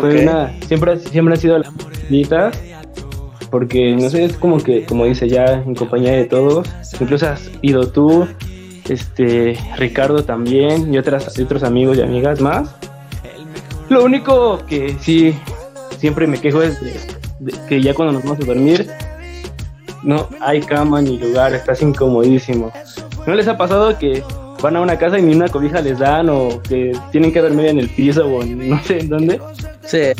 Fue 0.00 0.16
Ok. 0.16 0.22
una, 0.22 0.52
siempre, 0.66 0.98
siempre 0.98 1.34
han 1.34 1.40
sido 1.40 1.58
las 1.58 1.70
visitas, 2.08 2.60
porque 3.50 3.94
no 3.94 4.10
sé, 4.10 4.24
es 4.24 4.36
como 4.36 4.58
que, 4.58 4.84
como 4.84 5.04
dice 5.04 5.28
ya, 5.28 5.44
en 5.44 5.74
compañía 5.74 6.12
de 6.12 6.24
todos, 6.24 6.68
incluso 7.00 7.28
has 7.28 7.50
ido 7.62 7.88
tú, 7.88 8.26
este, 8.88 9.56
Ricardo 9.76 10.24
también, 10.24 10.92
y 10.92 10.98
otras, 10.98 11.38
otros 11.38 11.62
amigos 11.62 11.96
y 11.98 12.02
amigas 12.02 12.40
más. 12.40 12.74
Lo 13.88 14.04
único 14.04 14.64
que 14.66 14.96
sí, 15.00 15.34
siempre 15.98 16.26
me 16.26 16.38
quejo 16.40 16.62
es 16.62 16.80
de, 16.80 16.92
de 17.40 17.54
que 17.68 17.80
ya 17.80 17.94
cuando 17.94 18.12
nos 18.14 18.24
vamos 18.24 18.40
a 18.42 18.44
dormir, 18.46 18.90
no 20.02 20.28
hay 20.40 20.60
cama 20.60 21.00
ni 21.00 21.18
lugar, 21.18 21.54
estás 21.54 21.80
incomodísimo. 21.82 22.72
¿No 23.26 23.34
les 23.34 23.46
ha 23.48 23.56
pasado 23.56 23.96
que 23.98 24.22
van 24.60 24.76
a 24.76 24.80
una 24.80 24.98
casa 24.98 25.18
y 25.18 25.22
ni 25.22 25.34
una 25.34 25.48
cobija 25.48 25.80
les 25.80 25.98
dan 25.98 26.28
o 26.28 26.60
que 26.62 26.92
tienen 27.12 27.32
que 27.32 27.40
dormir 27.40 27.66
en 27.66 27.78
el 27.78 27.88
piso 27.88 28.26
o 28.26 28.42
en 28.42 28.68
no 28.68 28.82
sé 28.82 29.00
en 29.00 29.08
dónde? 29.08 29.40
Sí. 29.86 30.12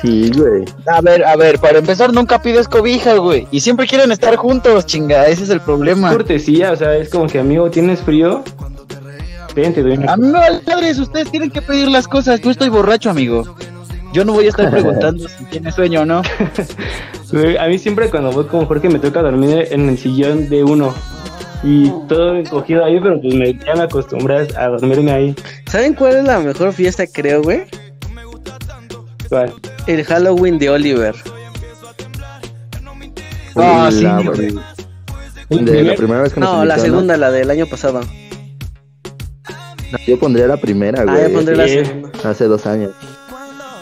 Sí, 0.00 0.30
güey. 0.36 0.64
A 0.86 1.00
ver, 1.00 1.24
a 1.24 1.36
ver, 1.36 1.58
para 1.58 1.78
empezar 1.78 2.12
nunca 2.12 2.40
pides 2.40 2.68
cobija, 2.68 3.14
güey. 3.14 3.46
Y 3.50 3.60
siempre 3.60 3.86
quieren 3.86 4.12
estar 4.12 4.36
juntos, 4.36 4.84
chinga, 4.86 5.26
ese 5.26 5.44
es 5.44 5.50
el 5.50 5.60
problema. 5.60 6.12
Cortesía, 6.12 6.72
o 6.72 6.76
sea, 6.76 6.94
es 6.96 7.08
como 7.08 7.26
que 7.26 7.38
amigo, 7.38 7.70
¿tienes 7.70 8.00
frío? 8.00 8.42
Ven, 9.54 9.72
te 9.72 9.82
doy 9.82 9.96
una 9.96 10.12
A 10.12 10.16
mí 10.18 10.26
me 10.26 10.38
vale 10.38 10.60
madres, 10.66 10.98
ustedes 10.98 11.30
tienen 11.30 11.50
que 11.50 11.62
pedir 11.62 11.88
las 11.88 12.06
cosas. 12.06 12.40
Yo 12.40 12.50
estoy 12.50 12.68
borracho, 12.68 13.08
amigo. 13.08 13.56
Yo 14.12 14.24
no 14.24 14.34
voy 14.34 14.46
a 14.46 14.48
estar 14.50 14.70
preguntando 14.70 15.26
si 15.38 15.44
tiene 15.44 15.72
sueño 15.72 16.02
o 16.02 16.04
no. 16.04 16.22
Güey, 17.32 17.56
A 17.56 17.66
mí 17.66 17.78
siempre 17.78 18.10
cuando 18.10 18.32
voy 18.32 18.44
con 18.44 18.66
Jorge 18.66 18.88
me 18.88 18.98
toca 18.98 19.22
dormir 19.22 19.68
en 19.70 19.88
el 19.88 19.98
sillón 19.98 20.48
de 20.50 20.62
uno. 20.62 20.94
Y 21.62 21.90
todo 22.06 22.36
encogido 22.36 22.84
ahí, 22.84 23.00
pero 23.00 23.20
pues 23.20 23.34
me, 23.34 23.54
ya 23.54 23.74
me 23.74 23.82
a 23.82 24.68
dormirme 24.68 25.10
ahí. 25.10 25.34
¿Saben 25.66 25.94
cuál 25.94 26.16
es 26.16 26.24
la 26.24 26.38
mejor 26.38 26.72
fiesta, 26.72 27.06
creo, 27.06 27.42
güey? 27.42 27.64
¿Cuál? 29.28 29.52
El 29.86 30.04
Halloween 30.04 30.58
de 30.58 30.70
Oliver. 30.70 31.14
Ah, 33.56 33.88
sí, 33.90 34.02
la- 34.02 34.20
güey. 34.20 34.54
De 35.48 35.82
la 35.84 35.94
primera 35.94 36.22
vez 36.22 36.32
que 36.34 36.40
nos 36.40 36.52
No, 36.52 36.64
la 36.64 36.78
segunda, 36.78 37.16
la 37.16 37.30
del 37.30 37.50
año 37.50 37.66
pasado. 37.66 38.00
Yo 40.06 40.18
pondría 40.18 40.46
la 40.46 40.56
primera, 40.56 41.02
Ah, 41.02 41.04
güey. 41.04 41.22
ya 41.28 41.34
pondré 41.34 41.56
la 41.56 41.68
sí. 41.68 41.84
segunda. 41.84 42.10
Hace 42.24 42.44
dos 42.46 42.66
años. 42.66 42.92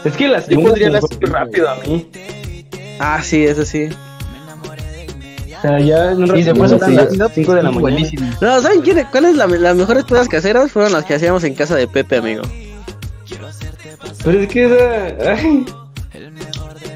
Es 0.04 0.16
que 0.16 0.28
la 0.28 0.40
segunda 0.42 0.70
pondría 0.70 0.90
la 0.90 1.00
muy 1.00 1.08
segunda, 1.08 1.38
rápido 1.38 1.70
a 1.70 1.76
mí. 1.76 2.10
Ah, 3.00 3.20
sí, 3.22 3.44
eso 3.44 3.64
sí. 3.64 3.88
O 5.58 5.60
sea, 5.66 5.80
ya 5.80 6.12
en 6.12 6.18
un 6.18 6.36
Y 6.36 6.42
se 6.44 6.52
ratito 6.52 6.56
fue 6.56 6.68
las 6.68 6.96
rápido. 7.06 7.28
5 7.34 7.54
de 7.54 7.62
la 7.62 7.70
mañana. 7.70 7.80
Buenísimo. 7.80 8.30
No, 8.42 8.60
¿saben 8.60 8.82
quién, 8.82 9.02
cuáles 9.10 9.34
la- 9.34 9.46
las 9.46 9.74
mejores 9.74 10.04
pedas 10.04 10.28
caseras? 10.28 10.70
Fueron 10.70 10.92
las 10.92 11.06
que 11.06 11.14
hacíamos 11.14 11.42
en 11.44 11.54
casa 11.54 11.74
de 11.74 11.88
Pepe, 11.88 12.18
amigo. 12.18 12.42
Pero 14.24 14.40
es 14.40 14.48
que 14.48 14.64
esa... 14.64 15.32
ay, 15.32 15.66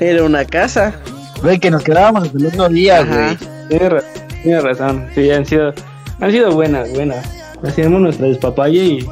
Era 0.00 0.24
una 0.24 0.44
casa. 0.44 0.94
Güey, 1.42 1.58
que 1.58 1.70
nos 1.70 1.82
quedábamos 1.82 2.24
hasta 2.24 2.38
el 2.38 2.46
otro 2.46 2.68
día, 2.68 3.04
güey. 3.04 3.36
Tiene 3.68 3.88
razón, 3.90 4.10
tiene 4.42 4.60
razón. 4.60 5.06
Sí, 5.14 5.30
han 5.30 5.46
sido, 5.46 5.72
han 6.20 6.30
sido 6.32 6.52
buenas, 6.52 6.90
buenas. 6.92 7.24
Hacíamos 7.62 8.00
nuestra 8.00 8.26
despapalle 8.26 8.82
y, 8.84 9.08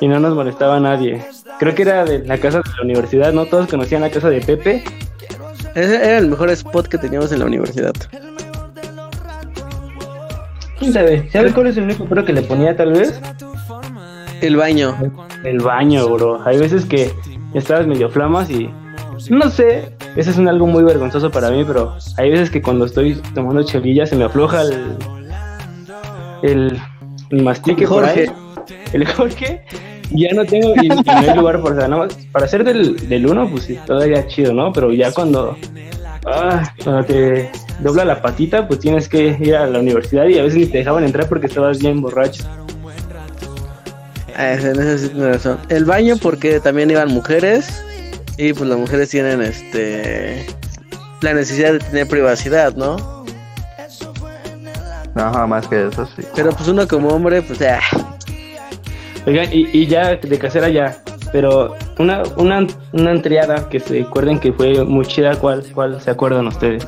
y 0.00 0.08
no 0.08 0.20
nos 0.20 0.34
molestaba 0.34 0.78
nadie. 0.80 1.24
Creo 1.58 1.74
que 1.74 1.82
era 1.82 2.04
de 2.04 2.20
la 2.20 2.38
casa 2.38 2.58
de 2.58 2.70
la 2.76 2.82
universidad, 2.84 3.32
¿no? 3.32 3.46
Todos 3.46 3.68
conocían 3.68 4.02
la 4.02 4.10
casa 4.10 4.28
de 4.30 4.40
Pepe. 4.40 4.84
Ese 5.74 5.96
era 5.96 6.18
el 6.18 6.28
mejor 6.28 6.50
spot 6.50 6.88
que 6.88 6.98
teníamos 6.98 7.32
en 7.32 7.40
la 7.40 7.46
universidad. 7.46 7.92
¿Quién 10.78 10.92
sabe? 10.92 11.28
¿Sabes 11.30 11.52
cuál 11.52 11.66
es 11.68 11.76
el 11.76 11.84
único 11.84 12.06
pero 12.08 12.24
que 12.24 12.32
le 12.32 12.42
ponía 12.42 12.76
tal 12.76 12.92
vez? 12.92 13.20
El 14.40 14.56
baño. 14.56 14.96
El 15.44 15.58
baño, 15.58 16.08
bro. 16.08 16.40
Hay 16.44 16.58
veces 16.58 16.84
que 16.84 17.12
estabas 17.54 17.86
medio 17.86 18.08
flamas 18.10 18.50
y... 18.50 18.70
No 19.28 19.50
sé, 19.50 19.94
eso 20.16 20.30
es 20.30 20.38
un 20.38 20.48
algo 20.48 20.66
muy 20.66 20.82
vergonzoso 20.82 21.30
para 21.30 21.50
mí, 21.50 21.62
pero 21.66 21.94
hay 22.16 22.30
veces 22.30 22.50
que 22.50 22.62
cuando 22.62 22.86
estoy 22.86 23.20
tomando 23.34 23.62
chelilla 23.62 24.06
se 24.06 24.16
me 24.16 24.24
afloja 24.24 24.62
el... 24.62 24.96
El, 26.42 26.80
el 27.30 27.42
mastique 27.42 27.86
por 27.86 28.04
Jorge. 28.04 28.28
ahí. 28.28 28.74
El 28.94 29.06
Jorge. 29.06 29.62
Ya 30.10 30.32
no 30.34 30.44
tengo... 30.44 30.72
Y, 30.82 30.86
y 30.86 30.88
no 30.88 31.02
hay 31.06 31.36
lugar 31.36 31.60
por... 31.60 31.72
O 31.72 31.76
sea, 31.76 31.86
no, 31.86 32.08
para 32.32 32.48
ser 32.48 32.64
del, 32.64 33.08
del 33.08 33.26
uno, 33.26 33.48
pues 33.50 33.64
sí, 33.64 33.78
todavía 33.86 34.26
chido, 34.26 34.54
¿no? 34.54 34.72
Pero 34.72 34.92
ya 34.92 35.12
cuando... 35.12 35.56
Ah, 36.26 36.74
cuando 36.82 37.04
te 37.04 37.50
dobla 37.80 38.04
la 38.04 38.20
patita, 38.20 38.68
pues 38.68 38.80
tienes 38.80 39.08
que 39.08 39.36
ir 39.40 39.56
a 39.56 39.66
la 39.66 39.78
universidad 39.80 40.26
y 40.26 40.38
a 40.38 40.42
veces 40.42 40.58
ni 40.58 40.66
te 40.66 40.78
dejaban 40.78 41.04
entrar 41.04 41.28
porque 41.28 41.46
estabas 41.46 41.78
bien 41.78 42.00
borracho. 42.00 42.44
Ah, 44.40 44.52
ese- 44.54 44.70
en 44.70 44.80
eso 44.80 44.98
sí 44.98 45.08
tiene 45.10 45.32
razón. 45.32 45.58
El 45.68 45.84
baño 45.84 46.16
porque 46.16 46.60
también 46.60 46.90
iban 46.90 47.08
mujeres 47.08 47.82
y 48.38 48.52
pues 48.52 48.68
las 48.68 48.78
mujeres 48.78 49.08
tienen 49.10 49.42
este 49.42 50.46
la 51.20 51.34
necesidad 51.34 51.72
de 51.74 51.78
tener 51.80 52.06
privacidad, 52.08 52.74
¿no? 52.74 53.24
Ajá, 55.14 55.46
más 55.46 55.66
que 55.66 55.88
eso, 55.88 56.06
sí. 56.16 56.22
Pero 56.34 56.50
pues 56.50 56.68
uno 56.68 56.86
como 56.88 57.08
hombre, 57.10 57.42
pues 57.42 57.60
ah, 57.62 57.80
Oigan, 59.26 59.48
y, 59.52 59.68
y 59.76 59.86
ya 59.86 60.16
de 60.16 60.38
casera 60.38 60.70
ya, 60.70 60.96
pero 61.30 61.76
una, 61.98 62.22
una, 62.36 62.66
una 62.92 63.10
entriada 63.10 63.68
que 63.68 63.78
se 63.78 64.00
acuerden 64.02 64.38
que 64.38 64.52
fue 64.54 64.82
muy 64.84 65.04
chida, 65.04 65.36
¿cuál, 65.36 65.62
cuál 65.74 66.00
se 66.00 66.10
acuerdan 66.10 66.46
ustedes? 66.46 66.86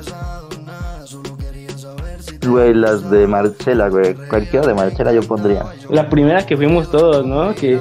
Güey, 2.46 2.74
las 2.74 3.08
de 3.10 3.26
Marcela, 3.26 3.88
güey. 3.88 4.14
Cualquiera 4.14 4.66
de 4.66 4.74
Marcela 4.74 5.12
yo 5.12 5.22
pondría. 5.22 5.64
La 5.90 6.08
primera 6.08 6.44
que 6.44 6.56
fuimos 6.56 6.90
todos, 6.90 7.24
¿no? 7.26 7.54
Que, 7.54 7.78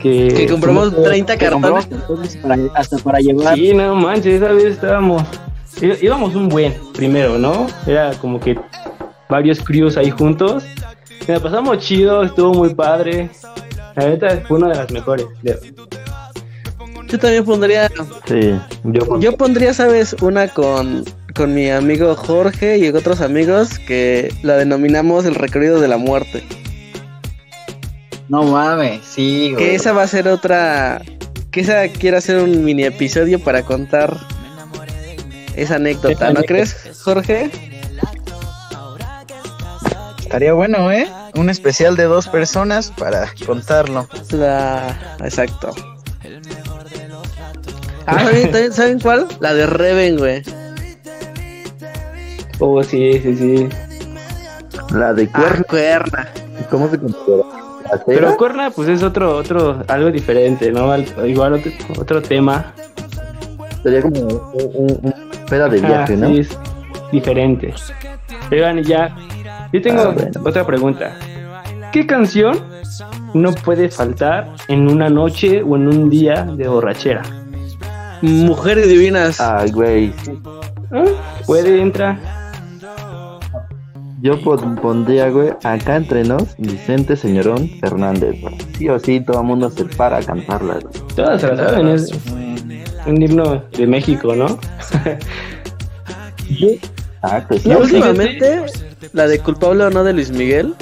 que, 0.00 0.28
que 0.28 0.46
compramos 0.46 0.84
fuimos 0.88 0.90
todos- 0.94 1.04
30 1.08 1.36
Que 1.36 1.50
compramos 1.50 1.86
cartones. 1.86 2.36
para- 2.36 2.58
hasta 2.74 2.98
para 2.98 3.18
llevar. 3.20 3.54
Sí, 3.54 3.72
no 3.72 3.94
manches, 3.94 4.42
esa 4.42 4.52
vez 4.52 4.64
estábamos, 4.64 5.22
íbamos 6.02 6.34
un 6.34 6.48
buen 6.48 6.74
primero, 6.94 7.38
¿no? 7.38 7.66
Era 7.86 8.12
como 8.20 8.38
que 8.40 8.58
varios 9.28 9.60
crews 9.60 9.96
ahí 9.96 10.10
juntos. 10.10 10.64
La 11.26 11.40
pasamos 11.40 11.78
chido, 11.78 12.22
estuvo 12.22 12.52
muy 12.54 12.74
padre. 12.74 13.30
La 13.96 14.06
neta 14.08 14.42
fue 14.46 14.58
una 14.58 14.68
de 14.68 14.74
las 14.76 14.90
mejores. 14.92 15.26
de- 15.42 15.58
Yo 17.08 17.18
también 17.18 17.44
pondría 17.44 17.88
Sí, 18.26 18.54
yo 18.84 19.18
yo 19.20 19.36
pondría, 19.36 19.72
¿sabes? 19.72 20.14
Una 20.20 20.48
con 20.48 21.04
con 21.36 21.54
mi 21.54 21.70
amigo 21.70 22.16
Jorge 22.16 22.78
y 22.78 22.88
otros 22.88 23.20
amigos 23.20 23.78
que 23.78 24.34
la 24.42 24.56
denominamos 24.56 25.26
el 25.26 25.34
recorrido 25.34 25.80
de 25.80 25.88
la 25.88 25.98
muerte. 25.98 26.42
No 28.28 28.42
mames, 28.44 29.04
sí, 29.04 29.52
güey. 29.52 29.64
Que 29.64 29.74
esa 29.74 29.92
va 29.92 30.02
a 30.02 30.08
ser 30.08 30.26
otra. 30.28 31.02
Que 31.50 31.60
esa 31.60 31.86
quiere 31.88 32.16
hacer 32.16 32.38
un 32.38 32.64
mini 32.64 32.84
episodio 32.84 33.38
para 33.38 33.62
contar 33.62 34.16
esa 35.54 35.76
anécdota, 35.76 36.32
¿no 36.32 36.42
crees, 36.42 37.00
Jorge? 37.04 37.50
Estaría 40.18 40.54
bueno, 40.54 40.90
¿eh? 40.90 41.06
Un 41.34 41.50
especial 41.50 41.96
de 41.96 42.04
dos 42.04 42.28
personas 42.28 42.90
para 42.90 43.30
contarlo. 43.46 44.08
La. 44.30 45.16
Exacto. 45.20 45.72
Ah, 48.06 48.20
¿saben, 48.24 48.72
¿saben 48.72 49.00
cuál? 49.00 49.28
La 49.40 49.54
de 49.54 49.66
Reven, 49.66 50.18
güey. 50.18 50.42
Oh, 52.58 52.82
sí, 52.82 53.18
sí, 53.22 53.36
sí. 53.36 53.68
La 54.94 55.12
de 55.12 55.28
Ah, 55.34 55.56
cuerna. 55.68 56.28
¿cómo 56.70 56.88
se 56.88 56.98
considera? 56.98 57.42
¿La 57.90 58.02
Pero? 58.04 58.36
Cuerna, 58.36 58.70
pues 58.70 58.88
es 58.88 59.02
otro, 59.02 59.36
otro, 59.36 59.82
algo 59.88 60.10
diferente, 60.10 60.72
¿no? 60.72 60.90
Al- 60.90 61.06
igual 61.28 61.54
otro, 61.54 61.70
otro 61.98 62.22
tema. 62.22 62.72
Sería 63.82 64.02
como 64.02 64.20
un, 64.20 64.40
un- 64.74 64.98
un 65.02 65.14
peda 65.48 65.68
de 65.68 65.78
Ajá, 65.78 65.86
viaje, 65.86 66.16
¿no? 66.16 66.28
sí, 66.28 66.40
es 66.40 66.58
diferente. 67.12 67.72
Oigan, 68.50 68.82
ya. 68.82 69.14
Yo 69.72 69.82
tengo 69.82 70.02
Ah, 70.02 70.08
bueno. 70.08 70.30
otra 70.44 70.66
pregunta. 70.66 71.12
¿Qué 71.92 72.06
canción 72.06 72.58
no 73.34 73.52
puede 73.52 73.88
faltar 73.90 74.52
en 74.68 74.88
una 74.90 75.08
noche 75.08 75.62
o 75.62 75.76
en 75.76 75.88
un 75.88 76.10
día 76.10 76.42
de 76.44 76.66
borrachera? 76.68 77.22
Mujeres 78.22 78.88
divinas. 78.88 79.40
Ay, 79.40 79.70
güey. 79.70 80.12
¿Ah? 80.90 81.04
¿Puede, 81.46 81.80
entra? 81.80 82.18
Yo 84.26 84.40
pon- 84.42 84.74
pondría, 84.76 85.28
güey, 85.30 85.50
acá 85.62 85.94
entre 85.96 86.24
nos, 86.24 86.56
Vicente 86.58 87.14
Señorón 87.16 87.70
Fernández, 87.80 88.40
güey. 88.40 88.56
Sí 88.76 88.88
o 88.88 88.98
sí, 88.98 89.20
todo 89.20 89.40
el 89.40 89.46
mundo 89.46 89.70
se 89.70 89.84
para 89.84 90.16
a 90.16 90.22
cantarla, 90.22 90.80
güey. 90.80 90.94
Todas 91.14 91.40
se 91.40 91.46
la 91.54 91.56
saben, 91.68 91.86
es 91.88 92.10
un 93.06 93.22
himno 93.22 93.62
de 93.78 93.86
México, 93.86 94.34
¿no? 94.34 94.58
Yo- 96.58 96.68
Ah, 97.22 97.44
que 97.48 97.58
sí. 97.60 97.68
Y 97.68 97.72
No, 97.72 97.78
últimamente, 97.78 98.62
la 99.12 99.26
de 99.28 99.38
culpable 99.40 99.84
o 99.84 99.90
no 99.90 100.02
de 100.04 100.12
Luis 100.12 100.30
Miguel. 100.30 100.74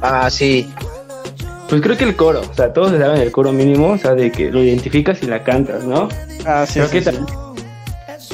Ah, 0.00 0.28
sí. 0.30 0.68
pues 1.68 1.80
creo 1.80 1.96
que 1.96 2.04
el 2.04 2.16
coro, 2.16 2.40
o 2.40 2.54
sea, 2.54 2.72
todos 2.72 2.90
se 2.90 2.98
saben 2.98 3.20
el 3.22 3.30
coro 3.32 3.50
mínimo, 3.52 3.92
o 3.92 3.98
sea, 3.98 4.14
de 4.14 4.30
que 4.32 4.50
lo 4.50 4.62
identificas 4.62 5.22
y 5.22 5.26
la 5.26 5.42
cantas, 5.44 5.84
¿no? 5.84 6.08
Ah, 6.44 6.64
sí. 6.66 6.80
Creo 6.80 6.90
que 6.90 7.00
tal- 7.02 7.24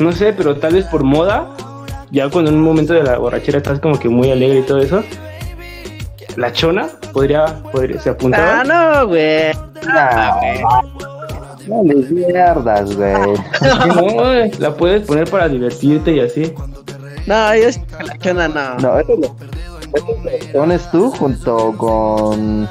no 0.00 0.12
sé, 0.12 0.32
pero 0.32 0.56
tal 0.56 0.72
vez 0.74 0.86
por 0.86 1.04
moda, 1.04 1.46
ya 2.10 2.28
cuando 2.30 2.50
en 2.50 2.56
un 2.56 2.62
momento 2.62 2.94
de 2.94 3.02
la 3.02 3.18
borrachera 3.18 3.58
estás 3.58 3.80
como 3.80 3.98
que 3.98 4.08
muy 4.08 4.30
alegre 4.30 4.60
y 4.60 4.62
todo 4.62 4.78
eso, 4.78 5.02
la 6.36 6.52
chona 6.52 6.88
podría, 7.12 7.46
podría 7.72 8.00
se 8.00 8.10
apuntaba. 8.10 8.60
Ah, 8.60 8.64
no, 8.64 9.08
güey. 9.08 9.52
No 11.66 11.82
les 11.84 12.10
mierdas, 12.10 12.96
güey. 12.96 13.12
no, 13.88 14.02
güey, 14.14 14.50
la 14.58 14.74
puedes 14.74 15.06
poner 15.06 15.28
para 15.28 15.48
divertirte 15.48 16.12
y 16.12 16.20
así. 16.20 16.54
No, 17.26 17.54
yo 17.54 17.68
es 17.68 17.80
la 18.02 18.16
chona 18.18 18.48
no. 18.48 18.78
No, 18.78 18.98
eso 18.98 19.16
lo, 19.16 19.36
eso 19.94 20.18
lo 20.22 20.52
pones 20.52 20.90
tú 20.90 21.10
junto 21.10 21.74
con 21.76 22.68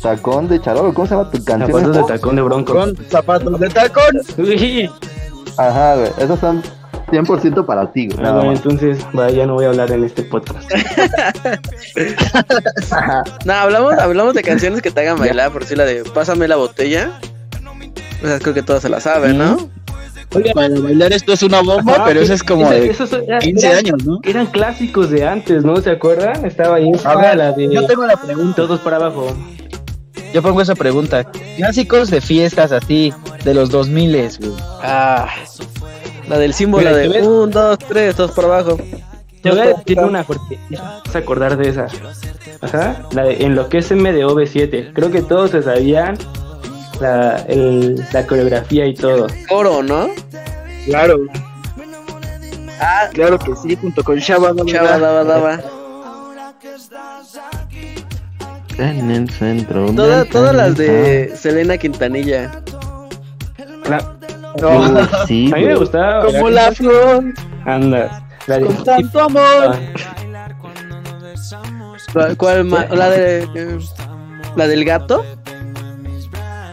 Tacón 0.00 0.48
de 0.48 0.60
Charolo. 0.60 0.92
¿Cómo 0.92 1.06
se 1.06 1.14
llama 1.14 1.30
tu 1.30 1.44
canción? 1.44 1.70
Zapatos 1.70 1.96
de 1.96 2.02
tacón 2.04 2.36
de 2.36 2.42
bronco. 2.42 2.72
Con 2.72 2.96
zapatos 3.08 3.60
de 3.60 3.68
tacón. 3.68 4.20
Ajá, 5.58 5.96
güey. 5.96 6.10
Esos 6.18 6.40
son 6.40 6.62
100% 7.10 7.66
para 7.66 7.90
ti, 7.92 8.08
güey. 8.08 8.26
ah, 8.26 8.32
bueno, 8.32 8.52
entonces, 8.52 8.98
vaya, 9.12 9.36
ya 9.38 9.46
no 9.46 9.54
voy 9.54 9.64
a 9.64 9.68
hablar 9.68 9.90
en 9.92 10.04
este 10.04 10.22
podcast. 10.22 10.70
No, 13.44 13.52
hablamos, 13.54 13.94
hablamos 13.94 14.34
de 14.34 14.42
canciones 14.42 14.82
que 14.82 14.90
te 14.90 15.00
hagan 15.00 15.18
bailar, 15.18 15.50
por 15.52 15.64
si 15.64 15.74
la 15.76 15.84
de 15.84 16.04
Pásame 16.04 16.48
la 16.48 16.56
botella. 16.56 17.18
O 18.22 18.26
sea, 18.26 18.38
creo 18.38 18.54
que 18.54 18.62
todos 18.62 18.82
se 18.82 18.88
la 18.88 19.00
saben, 19.00 19.38
¿no? 19.38 19.68
Para 20.54 20.68
bailar 20.78 21.12
esto 21.12 21.32
es 21.32 21.42
una 21.42 21.60
bomba, 21.60 21.96
Ah, 21.98 22.04
pero 22.06 22.20
eso 22.20 22.32
es 22.34 22.42
como 22.42 22.66
esa- 22.66 22.74
de 22.74 22.86
esos 22.90 23.10
son- 23.10 23.22
eran- 23.24 23.40
15 23.40 23.66
años, 23.68 24.04
¿no? 24.04 24.20
Eran 24.22 24.46
clásicos 24.46 25.10
de 25.10 25.26
antes, 25.26 25.64
¿no? 25.64 25.76
¿Se 25.80 25.90
acuerdan? 25.90 26.44
Estaba 26.44 26.76
ahí. 26.76 26.90
A 27.04 27.16
ver, 27.16 27.36
la 27.36 27.52
de 27.52 27.72
yo 27.72 27.84
tengo 27.86 28.06
la 28.06 28.16
pregunta. 28.16 28.54
todos 28.56 28.78
para 28.80 28.96
abajo. 28.96 29.34
Yo 30.32 30.42
pongo 30.42 30.60
esa 30.60 30.76
pregunta. 30.76 31.24
Clásicos 31.56 32.10
de 32.10 32.20
fiestas 32.20 32.70
así, 32.70 33.12
de 33.44 33.54
los 33.54 33.70
2000 33.70 34.38
güey. 34.38 34.52
Ah, 34.82 35.26
la 36.30 36.38
del 36.38 36.54
símbolo 36.54 36.84
Mira, 36.88 36.96
de 36.96 37.08
¿te 37.08 37.18
ves? 37.18 37.26
un, 37.26 37.50
dos, 37.50 37.78
tres, 37.78 38.16
dos 38.16 38.30
por 38.30 38.46
abajo. 38.46 38.78
Te 39.42 39.50
voy 39.50 39.58
a 39.60 39.66
decir 39.74 39.98
una 40.00 40.22
porque 40.24 40.58
ya 40.70 41.02
vas 41.04 41.14
a 41.16 41.18
acordar 41.18 41.56
de 41.56 41.68
esa. 41.68 41.86
Ajá. 42.62 43.02
La 43.12 43.24
de 43.24 43.44
Enloqueceme 43.44 44.12
de 44.12 44.24
OV7. 44.24 44.92
Creo 44.94 45.10
que 45.10 45.22
todos 45.22 45.50
se 45.50 45.62
sabían 45.62 46.16
la, 47.00 47.36
el- 47.48 48.04
la 48.12 48.26
coreografía 48.26 48.86
y 48.86 48.94
todo. 48.94 49.26
Coro, 49.48 49.82
¿no? 49.82 50.08
Claro. 50.84 51.18
Ah, 52.80 53.08
claro 53.12 53.38
que 53.38 53.54
sí, 53.56 53.76
junto 53.76 54.02
con 54.04 54.16
Shaba. 54.18 54.52
Chava, 54.66 54.98
daba, 54.98 55.24
daba. 55.24 55.60
En 58.78 59.10
el 59.10 59.28
centro. 59.30 59.92
Toda- 59.92 60.24
todas 60.24 60.54
las 60.54 60.76
de. 60.76 61.34
Selena 61.36 61.76
Quintanilla. 61.76 62.62
La- 63.88 64.16
Uy, 64.68 65.08
sí, 65.26 65.50
a 65.52 65.56
mí 65.56 65.64
me 65.66 65.74
gustaba. 65.76 66.24
Como 66.26 66.50
la 66.50 66.72
flor, 66.72 67.24
Andas. 67.66 68.22
La 68.46 68.58
de- 68.58 68.66
con 68.66 68.84
tanto 68.84 69.20
amor. 69.20 69.42
Ah, 69.68 69.78
¿Cuál, 72.12 72.36
cuál 72.36 72.64
ma- 72.64 72.86
La 72.86 73.08
de. 73.10 73.42
eh, 73.54 73.78
La 74.56 74.66
del 74.66 74.84
gato. 74.84 75.24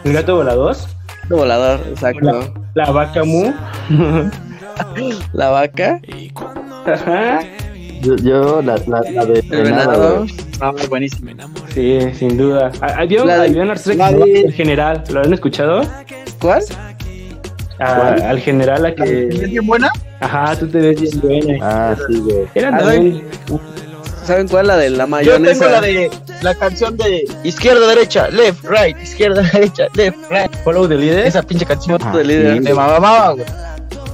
El 0.04 0.13
gato 0.13 0.36
volador. 0.38 0.76
De 1.30 1.36
volador, 1.36 1.80
exacto. 1.89 2.54
La 2.73 2.91
vaca 2.91 3.23
mu. 3.23 3.52
La 5.34 5.50
vaca. 5.50 6.00
Ajá. 6.86 7.39
Yo, 8.02 8.15
yo 8.17 8.62
la, 8.62 8.78
la, 8.88 9.02
la 9.12 9.26
de 9.26 9.39
El 9.39 9.63
venado. 9.63 10.26
Ah, 10.62 10.71
buenísimo. 10.88 11.32
Sí, 11.73 12.00
sin 12.13 12.38
duda. 12.38 12.71
Había, 12.82 13.26
La 13.26 13.39
de- 13.39 13.47
había 13.50 13.63
un 13.63 13.71
artista 13.71 14.12
la 14.12 14.23
El 14.26 14.54
General. 14.54 15.04
¿Lo 15.12 15.21
han 15.21 15.34
escuchado? 15.34 15.82
¿Cuál? 16.39 16.62
A- 17.79 18.09
al 18.29 18.39
general 18.39 18.85
a 18.85 18.89
¿Es 18.89 18.95
que. 18.95 19.25
bien 19.47 19.65
buena? 19.67 19.91
Ajá, 20.19 20.55
tú 20.55 20.67
te 20.67 20.79
ves 20.79 20.99
bien 21.01 21.19
buena. 21.21 21.57
Ah, 21.61 21.95
sí, 22.07 22.17
güey. 22.19 22.45
Era 22.55 22.69
Ah, 22.73 22.77
también. 22.79 23.23
¿Saben 24.25 24.47
cuál? 24.47 24.67
La 24.67 24.77
de 24.77 24.89
la 24.89 25.03
Yo 25.03 25.07
mayonesa. 25.07 25.59
tengo 25.65 25.71
la 25.71 25.81
de 25.81 26.11
la 26.41 26.55
canción 26.55 26.97
de 26.97 27.23
izquierda, 27.43 27.87
derecha, 27.87 28.27
left, 28.29 28.65
right, 28.65 28.97
izquierda, 29.01 29.41
derecha, 29.53 29.87
left, 29.93 30.17
right. 30.29 30.53
Follow 30.63 30.87
the 30.87 30.95
leader. 30.97 31.25
Esa 31.25 31.41
pinche 31.43 31.65
canción 31.65 31.99
Ah, 32.03 32.15
de 32.17 32.23
líder. 32.25 32.53
sí, 32.55 32.59
me 32.61 32.73
mamaba, 32.73 33.31
güey. 33.33 33.45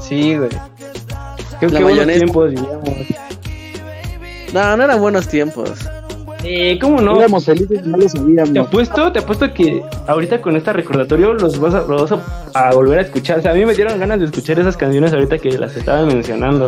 Sí, 0.07 0.35
güey. 0.37 0.49
Qué, 1.59 1.67
la 1.69 1.77
qué 1.79 1.83
buenos 1.83 2.05
mayonesa. 2.05 2.19
tiempos 2.19 2.49
vivíamos. 2.51 2.89
No, 4.53 4.77
no 4.77 4.83
eran 4.83 4.99
buenos 5.01 5.27
tiempos. 5.27 5.71
Eh, 6.43 6.77
¿Cómo 6.81 6.99
no? 7.01 7.17
Éramos 7.19 7.45
felices 7.45 7.79
y 7.85 7.87
no 7.89 7.97
lo 7.97 8.03
Te 8.03 8.09
sabíamos. 8.09 8.57
apuesto, 8.67 9.11
te 9.13 9.19
apuesto 9.19 9.53
que 9.53 9.81
ahorita 10.07 10.41
con 10.41 10.55
este 10.57 10.73
recordatorio 10.73 11.33
los 11.33 11.57
vas, 11.59 11.73
a, 11.73 11.81
los 11.83 12.09
vas 12.09 12.19
a, 12.53 12.67
a 12.67 12.73
volver 12.73 12.99
a 12.99 13.01
escuchar. 13.03 13.39
O 13.39 13.41
sea, 13.41 13.51
a 13.51 13.53
mí 13.53 13.65
me 13.65 13.73
dieron 13.73 13.97
ganas 13.99 14.19
de 14.19 14.25
escuchar 14.25 14.59
esas 14.59 14.75
canciones 14.75 15.13
ahorita 15.13 15.37
que 15.37 15.57
las 15.57 15.75
estaban 15.77 16.07
mencionando. 16.07 16.67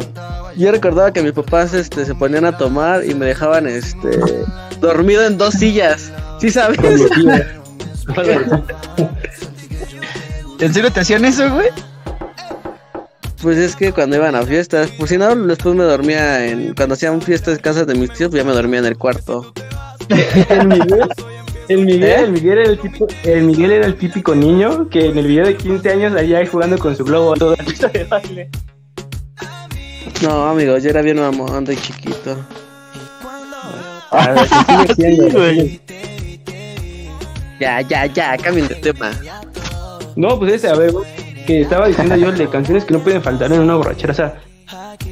Yo 0.55 0.71
recordaba 0.71 1.11
que 1.11 1.21
mis 1.21 1.33
papás 1.33 1.73
este, 1.73 2.05
se 2.05 2.15
ponían 2.15 2.45
a 2.45 2.57
tomar 2.57 3.03
y 3.05 3.13
me 3.13 3.25
dejaban 3.25 3.67
este 3.67 4.17
dormido 4.79 5.25
en 5.25 5.37
dos 5.37 5.55
sillas. 5.55 6.11
¿Sí 6.39 6.49
sabes? 6.49 6.77
¿En 10.59 10.73
serio 10.73 10.91
te 10.91 11.01
hacían 11.01 11.25
eso, 11.25 11.49
güey? 11.53 11.67
Pues 13.45 13.59
es 13.59 13.75
que 13.75 13.93
cuando 13.93 14.15
iban 14.15 14.33
a 14.33 14.41
fiestas, 14.41 14.89
pues 14.97 15.11
si 15.11 15.19
no, 15.19 15.35
después 15.35 15.75
me 15.75 15.83
dormía 15.83 16.47
en. 16.47 16.73
Cuando 16.73 16.95
hacían 16.95 17.21
fiestas 17.21 17.57
en 17.57 17.61
casas 17.61 17.85
de 17.85 17.93
mis 17.93 18.11
tíos, 18.11 18.31
pues 18.31 18.41
ya 18.41 18.49
me 18.49 18.55
dormía 18.55 18.79
en 18.79 18.87
el 18.87 18.97
cuarto. 18.97 19.53
el 20.49 20.67
Miguel, 20.67 21.09
el 21.67 21.85
Miguel, 21.85 22.03
¿Eh? 22.03 22.21
el 22.21 22.31
Miguel 22.31 22.57
era 22.57 22.69
el 22.71 22.79
tipo, 22.79 23.05
el 23.23 23.43
Miguel 23.43 23.71
era 23.71 23.85
el 23.85 23.97
típico 23.97 24.33
niño 24.33 24.89
que 24.89 25.05
en 25.05 25.19
el 25.19 25.27
video 25.27 25.45
de 25.45 25.55
15 25.57 25.89
años 25.91 26.15
allá 26.15 26.43
jugando 26.47 26.79
con 26.79 26.97
su 26.97 27.05
globo 27.05 27.35
toda 27.35 27.55
la 27.55 27.63
pista 27.63 27.87
de 27.87 28.05
baile. 28.05 28.49
No, 30.23 30.47
amigos, 30.47 30.81
yo 30.81 30.89
era 30.89 31.03
bien 31.03 31.19
mamón 31.19 31.65
de 31.65 31.75
chiquito. 31.75 32.43
A 34.09 34.27
ver, 34.27 34.39
¿qué 34.39 34.95
sigue 34.95 34.95
siendo? 34.95 35.39
güey. 35.39 35.81
Ya, 37.59 37.81
ya, 37.81 38.07
ya, 38.07 38.37
cambien 38.37 38.67
de 38.67 38.73
tema. 38.73 39.11
No, 40.15 40.39
pues 40.39 40.53
ese, 40.53 40.67
a 40.67 40.75
ver, 40.75 40.91
que 41.45 41.61
estaba 41.61 41.87
diciendo 41.87 42.15
yo 42.15 42.31
de 42.31 42.47
canciones 42.47 42.85
que 42.85 42.93
no 42.93 42.99
pueden 42.99 43.21
faltar 43.21 43.51
en 43.51 43.59
una 43.61 43.75
borrachera. 43.75 44.11
O 44.11 44.15
sea, 44.15 44.35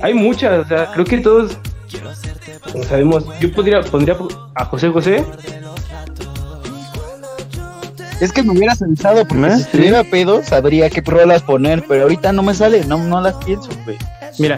hay 0.02 0.14
muchas, 0.14 0.66
o 0.66 0.68
sea, 0.68 0.92
creo 0.94 1.06
que 1.06 1.18
todos 1.20 1.58
sabemos. 2.88 3.26
Yo 3.40 3.52
podría, 3.52 3.82
pondría 3.82 4.18
a 4.56 4.66
José 4.66 4.90
José. 4.90 5.24
Es 8.20 8.32
que 8.32 8.44
me 8.44 8.52
hubieras 8.52 8.82
avisado 8.82 9.26
porque 9.28 9.48
¿Eh? 9.48 9.56
si 9.56 9.62
estuviera 9.64 10.04
pedo 10.04 10.44
sabría 10.44 10.90
qué 10.90 11.02
rolas 11.02 11.42
poner, 11.44 11.84
pero 11.88 12.04
ahorita 12.04 12.32
no 12.32 12.42
me 12.44 12.54
sale, 12.54 12.86
no, 12.86 12.98
no 12.98 13.20
las 13.20 13.36
pienso, 13.44 13.70
güey. 13.84 13.98
Mira, 14.40 14.58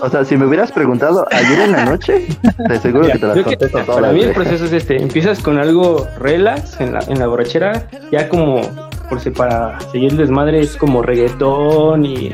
O 0.00 0.08
sea, 0.08 0.24
si 0.24 0.36
me 0.36 0.46
hubieras 0.46 0.72
preguntado 0.72 1.26
ayer 1.30 1.60
en 1.60 1.72
la 1.72 1.84
noche, 1.84 2.26
te 2.68 2.78
seguro 2.80 3.04
mira, 3.04 3.14
que 3.14 3.18
te 3.20 3.26
las 3.26 3.36
que 3.36 3.42
contesto 3.44 3.78
para 3.78 3.98
todas. 3.98 4.14
mí 4.14 4.22
el 4.22 4.32
proceso 4.32 4.64
es 4.64 4.72
este. 4.72 5.02
Empiezas 5.02 5.40
con 5.40 5.58
algo 5.58 6.06
relax 6.18 6.80
en 6.80 6.94
la, 6.94 7.00
en 7.00 7.18
la 7.18 7.26
borrachera, 7.26 7.88
ya 8.10 8.28
como, 8.28 8.62
por 9.08 9.20
si 9.20 9.30
para 9.30 9.78
seguir 9.92 10.12
el 10.12 10.16
desmadre 10.16 10.60
es 10.60 10.76
como 10.76 11.02
reggaetón 11.02 12.04
y 12.04 12.32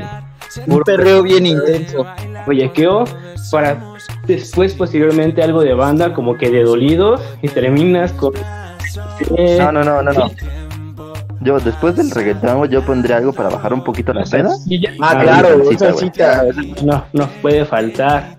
Un 0.67 0.79
perreo 0.81 1.23
bien 1.23 1.45
intenso. 1.45 2.05
bellaqueo, 2.47 3.05
para 3.51 3.77
después 4.27 4.73
posteriormente 4.73 5.41
algo 5.41 5.61
de 5.61 5.73
banda 5.73 6.13
como 6.13 6.37
que 6.37 6.49
de 6.49 6.63
dolidos 6.63 7.21
y 7.41 7.47
terminas 7.49 8.11
con... 8.13 8.33
eh, 9.37 9.57
No, 9.59 9.71
no, 9.71 9.83
no, 9.83 10.01
no, 10.03 10.11
no. 10.11 10.31
Yo, 11.41 11.59
después 11.59 11.95
del 11.97 12.09
reggaetón, 12.09 12.69
yo 12.69 12.85
pondría 12.85 13.17
algo 13.17 13.33
para 13.33 13.49
bajar 13.49 13.73
un 13.73 13.83
poquito 13.83 14.13
la 14.13 14.23
pena. 14.23 14.49
Ah, 15.01 15.09
Ah, 15.11 15.19
claro, 15.23 15.49
salsita, 15.65 15.93
salsita. 15.93 16.43
No, 16.85 17.03
no 17.11 17.27
puede 17.41 17.65
faltar. 17.65 18.35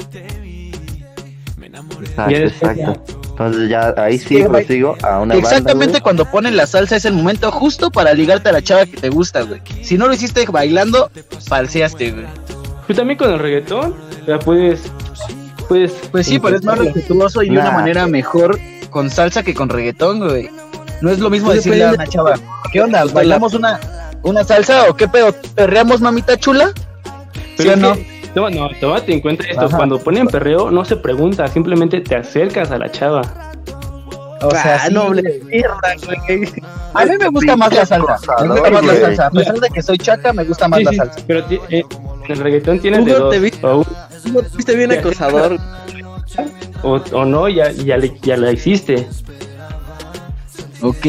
Exacto, 2.00 2.34
exacto. 2.34 3.20
Entonces 3.34 3.68
ya 3.68 3.92
ahí 3.96 4.16
sí 4.16 4.36
Sí, 4.36 4.44
prosigo 4.44 4.96
a 5.02 5.18
una 5.18 5.34
Exactamente 5.34 5.94
banda, 5.94 6.00
cuando 6.02 6.24
ponen 6.30 6.56
la 6.56 6.68
salsa 6.68 6.94
es 6.94 7.04
el 7.04 7.14
momento 7.14 7.50
justo 7.50 7.90
para 7.90 8.14
ligarte 8.14 8.48
a 8.48 8.52
la 8.52 8.62
chava 8.62 8.86
que 8.86 8.96
te 8.96 9.08
gusta, 9.08 9.42
güey. 9.42 9.60
Si 9.82 9.98
no 9.98 10.06
lo 10.06 10.14
hiciste 10.14 10.46
bailando, 10.46 11.10
falseaste, 11.48 12.12
güey. 12.12 12.26
Pero 12.86 12.96
también 12.96 13.18
con 13.18 13.32
el 13.32 13.40
reggaetón, 13.40 13.94
ya 14.26 14.38
puedes... 14.38 14.82
puedes 15.68 15.92
Pues 16.12 16.26
sí, 16.28 16.38
pero 16.38 16.56
es 16.56 16.62
más 16.64 16.78
respetuoso 16.78 17.42
y 17.42 17.50
de 17.50 17.58
una 17.58 17.72
manera 17.72 18.06
mejor 18.06 18.58
con 18.90 19.10
salsa 19.10 19.42
que 19.42 19.52
con 19.52 19.68
reggaetón, 19.68 20.20
güey. 20.20 20.48
No 21.00 21.10
es 21.10 21.18
lo 21.18 21.28
mismo 21.28 21.48
Pues 21.48 21.64
decirle 21.64 21.86
a 21.86 21.92
una 21.92 22.06
chava, 22.06 22.34
¿qué 22.72 22.80
onda? 22.80 23.04
¿Bailamos 23.06 23.52
una, 23.54 23.80
una 24.22 24.44
salsa 24.44 24.88
o 24.88 24.94
qué 24.96 25.08
pedo? 25.08 25.34
¿Perreamos 25.56 26.00
mamita 26.00 26.36
chula? 26.36 26.72
¿Sí 27.56 27.64
Pero 27.64 27.72
o 27.72 27.76
no? 27.76 27.94
que- 27.94 28.13
toma- 28.34 28.50
no, 28.50 28.68
tómate 28.80 29.12
en 29.12 29.20
cuenta 29.20 29.44
esto. 29.46 29.66
Ajá. 29.66 29.76
Cuando 29.76 29.98
ponen 29.98 30.26
perreo, 30.26 30.70
no 30.70 30.84
se 30.84 30.96
pregunta, 30.96 31.46
simplemente 31.48 32.00
te 32.00 32.16
acercas 32.16 32.70
a 32.70 32.78
la 32.78 32.90
chava. 32.90 33.22
O 34.42 34.50
sea, 34.50 34.74
Ah, 34.76 34.86
sí, 34.88 34.92
no, 34.94 35.06
güey. 35.06 35.22
mierda, 35.44 35.94
güey. 36.04 36.48
a 36.92 37.04
mí 37.06 37.12
me 37.18 37.28
gusta 37.28 37.56
más 37.56 37.72
la 37.72 37.86
salsa. 37.86 38.16
Me 38.42 38.48
gusta 38.48 38.70
más 38.70 38.84
la 38.84 38.92
güey. 38.92 39.00
salsa. 39.04 39.26
A 39.26 39.30
pesar 39.30 39.54
de 39.60 39.68
que 39.70 39.82
soy 39.82 39.96
chaca, 39.98 40.32
me 40.34 40.44
gusta 40.44 40.68
más 40.68 40.78
Sí, 40.80 40.84
la 40.84 40.90
sí, 40.90 40.96
salsa. 40.98 41.20
pero 41.26 41.40
eh, 41.50 41.60
en 41.70 42.30
el 42.30 42.38
reggaetón 42.38 42.78
tienes 42.80 43.04
de 43.06 43.14
dos. 43.14 43.30
te 43.32 43.38
vi- 43.38 43.52
No, 43.62 43.84
Viste 44.56 44.76
bien 44.76 44.92
acosador. 44.92 45.56
o, 46.82 47.00
o 47.12 47.24
no, 47.24 47.48
ya, 47.48 47.70
ya, 47.70 47.96
le- 47.96 48.18
ya 48.20 48.36
la 48.36 48.52
hiciste. 48.52 49.06
Ok. 50.82 51.06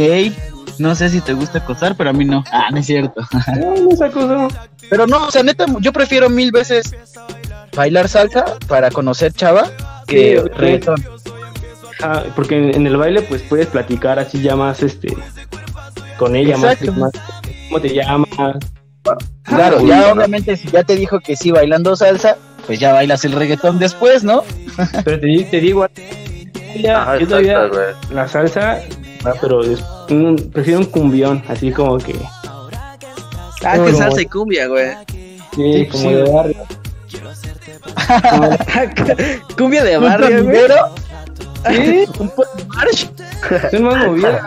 No 0.77 0.95
sé 0.95 1.09
si 1.09 1.21
te 1.21 1.33
gusta 1.33 1.59
acosar, 1.59 1.95
pero 1.95 2.09
a 2.09 2.13
mí 2.13 2.25
no. 2.25 2.43
Ah, 2.51 2.67
no 2.71 2.77
es 2.77 2.85
cierto. 2.85 3.21
No, 3.59 3.75
no 3.75 3.91
esa 3.91 4.09
cosa. 4.09 4.47
Pero 4.89 5.07
no, 5.07 5.27
o 5.27 5.31
sea, 5.31 5.43
neta, 5.43 5.65
yo 5.79 5.91
prefiero 5.93 6.29
mil 6.29 6.51
veces 6.51 6.95
bailar 7.75 8.07
salsa 8.07 8.45
para 8.67 8.89
conocer 8.91 9.33
chava 9.33 9.69
que 10.07 10.41
Sí, 10.41 10.49
reggaetón. 10.57 11.03
Ah, 12.03 12.23
porque 12.35 12.57
en, 12.57 12.75
en 12.75 12.87
el 12.87 12.97
baile 12.97 13.21
pues 13.21 13.41
puedes 13.43 13.67
platicar 13.67 14.19
así 14.19 14.41
ya 14.41 14.55
más 14.55 14.83
este 14.83 15.15
con 16.17 16.35
ella 16.35 16.57
más, 16.57 16.77
cómo 16.77 17.79
te 17.81 17.93
llamas 17.93 18.29
Claro, 19.43 19.81
Uy, 19.81 19.89
ya 19.89 20.01
no. 20.01 20.11
obviamente 20.13 20.55
si 20.57 20.67
ya 20.69 20.83
te 20.83 20.95
dijo 20.95 21.19
que 21.19 21.35
sí 21.35 21.51
bailando 21.51 21.95
salsa, 21.95 22.37
pues 22.65 22.79
ya 22.79 22.93
bailas 22.93 23.23
el 23.25 23.33
reggaetón 23.33 23.77
después, 23.79 24.23
¿no? 24.23 24.43
pero 25.03 25.19
te, 25.19 25.43
te 25.49 25.59
digo 25.59 25.85
ya, 26.75 27.01
Ajá, 27.03 27.17
yo 27.19 27.27
todavía 27.27 27.69
la 28.11 28.27
salsa 28.27 28.81
ah, 29.23 29.33
pero 29.39 29.63
es 29.63 29.81
un- 30.09 30.49
prefiero 30.53 30.79
un 30.79 30.85
cumbión 30.85 31.43
así 31.47 31.71
como 31.71 31.97
que 31.97 32.15
Ah, 33.63 33.77
que 33.83 33.93
salsa 33.93 34.21
y 34.21 34.25
cumbia, 34.25 34.67
güey. 34.67 34.91
sí, 35.07 35.43
Sí, 35.55 35.87
como 35.87 36.03
sí. 36.09 36.13
de 36.15 36.23
barrio 36.31 36.55
cumbia 39.57 39.83
de 39.83 39.97
¿Un 39.97 40.03
barrio, 40.03 40.43
güey. 40.43 40.57
sí 41.75 42.05
Un 42.19 42.31
march. 42.67 43.09
son 43.71 43.83
más 43.83 44.05
movidas 44.07 44.41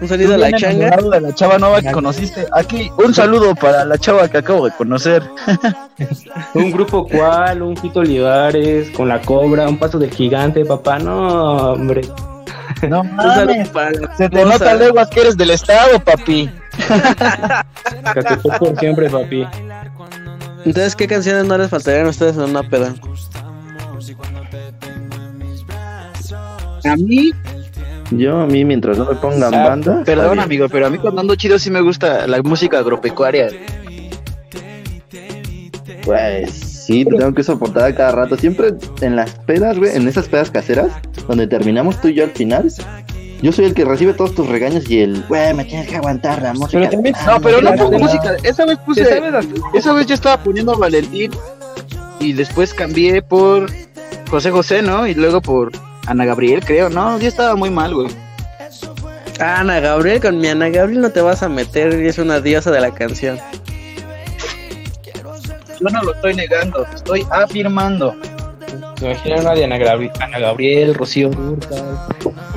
Un 0.00 0.08
sonido 0.08 0.32
de 0.32 0.38
la 0.38 0.52
changa. 0.52 0.96
de 0.96 1.20
la 1.20 1.34
chava 1.34 1.58
nueva 1.58 1.82
que 1.82 1.92
conociste. 1.92 2.46
Aquí, 2.52 2.90
un 3.04 3.12
saludo 3.14 3.54
para 3.54 3.84
la 3.84 3.98
chava 3.98 4.28
que 4.28 4.38
acabo 4.38 4.64
de 4.64 4.72
conocer. 4.72 5.22
un 6.54 6.70
grupo 6.70 7.06
cual 7.06 7.60
un 7.62 7.76
Fito 7.76 8.00
Olivares 8.00 8.90
con 8.96 9.08
la 9.08 9.20
cobra 9.20 9.68
un 9.68 9.78
paso 9.78 9.98
del 9.98 10.10
gigante 10.10 10.64
papá 10.64 10.98
no 10.98 11.72
hombre 11.72 12.00
No 12.88 13.04
mames. 13.04 13.70
Se 14.16 14.28
te 14.28 14.44
nota 14.44 14.74
leguas 14.74 15.08
que 15.10 15.20
eres 15.20 15.36
del 15.36 15.50
estado, 15.50 16.00
papi. 16.00 16.50
Por 18.58 18.78
siempre 18.78 19.10
papi 19.10 19.46
Entonces, 20.64 20.96
¿qué 20.96 21.06
canciones 21.06 21.44
no 21.46 21.58
les 21.58 21.68
faltarían 21.68 22.06
a 22.06 22.10
ustedes 22.10 22.36
en 22.36 22.42
una 22.42 22.62
peda? 22.62 22.94
A 26.84 26.96
mí, 26.96 27.32
Yo 28.10 28.40
a 28.40 28.46
mí, 28.46 28.64
mientras 28.64 28.96
no 28.98 29.04
me 29.04 29.14
pongan 29.16 29.52
Ah, 29.54 29.68
banda. 29.68 30.02
perdón, 30.04 30.32
bien. 30.32 30.40
amigo, 30.44 30.68
pero 30.68 30.86
a 30.86 30.90
mí 30.90 30.98
cuando 30.98 31.20
ando 31.20 31.34
chido 31.34 31.58
sí 31.58 31.70
me 31.70 31.80
gusta 31.82 32.26
la 32.26 32.42
música 32.42 32.78
agropecuaria. 32.78 33.48
Pues 36.04 36.50
Sí, 36.80 37.04
te 37.04 37.14
tengo 37.14 37.32
que 37.34 37.44
soportar 37.44 37.84
a 37.84 37.94
cada 37.94 38.10
rato. 38.10 38.36
Siempre 38.36 38.70
en 39.02 39.14
las 39.14 39.30
pedas, 39.40 39.78
güey, 39.78 39.94
en 39.94 40.08
esas 40.08 40.28
pedas 40.28 40.50
caseras, 40.50 40.90
donde 41.30 41.46
terminamos 41.46 42.00
tú 42.00 42.08
y 42.08 42.14
yo 42.14 42.24
al 42.24 42.30
final, 42.32 42.72
yo 43.40 43.52
soy 43.52 43.66
el 43.66 43.74
que 43.74 43.84
recibe 43.84 44.12
todos 44.14 44.34
tus 44.34 44.48
regaños 44.48 44.90
y 44.90 45.00
el, 45.00 45.22
güey, 45.28 45.54
me 45.54 45.64
tienes 45.64 45.86
que 45.88 45.94
aguantar 45.96 46.42
la 46.42 46.52
música. 46.52 46.78
Pero 46.80 46.90
también- 46.90 47.14
No, 47.24 47.40
pero 47.40 47.62
no 47.62 47.72
pongo 47.76 47.98
música. 48.00 48.34
Esa 48.42 48.64
vez 48.66 48.78
¿Te 48.78 48.84
puse. 48.84 49.22
Esa 49.74 49.92
vez 49.92 50.06
yo 50.08 50.14
estaba 50.14 50.42
poniendo 50.42 50.72
a 50.72 50.76
Valentín 50.76 51.30
y 52.18 52.32
después 52.32 52.74
cambié 52.74 53.22
por 53.22 53.70
José 54.28 54.50
José, 54.50 54.82
¿no? 54.82 55.06
Y 55.06 55.14
luego 55.14 55.40
por 55.40 55.70
Ana 56.06 56.24
Gabriel, 56.24 56.64
creo, 56.64 56.90
¿no? 56.90 57.18
Yo 57.20 57.28
estaba 57.28 57.54
muy 57.54 57.70
mal, 57.70 57.94
güey. 57.94 58.08
Ana 59.38 59.78
Gabriel, 59.80 60.20
con 60.20 60.38
mi 60.38 60.48
Ana 60.48 60.68
Gabriel 60.68 61.00
no 61.00 61.10
te 61.10 61.20
vas 61.20 61.42
a 61.44 61.48
meter, 61.48 61.94
es 61.94 62.18
una 62.18 62.40
diosa 62.40 62.72
de 62.72 62.80
la 62.80 62.90
canción. 62.90 63.38
Yo 65.80 65.88
no 65.88 66.02
lo 66.02 66.12
estoy 66.14 66.34
negando, 66.34 66.84
estoy 66.94 67.24
afirmando. 67.30 68.14
Me 69.00 69.12
imagino 69.12 69.40
una 69.40 69.54
de 69.54 69.64
Ana, 69.64 69.78
Gabri- 69.78 70.12
Ana 70.20 70.38
Gabriel, 70.38 70.94
Rocío 70.94 71.30
Durcal. 71.30 71.98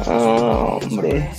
Ah, 0.08 0.78
hombre. 0.82 1.30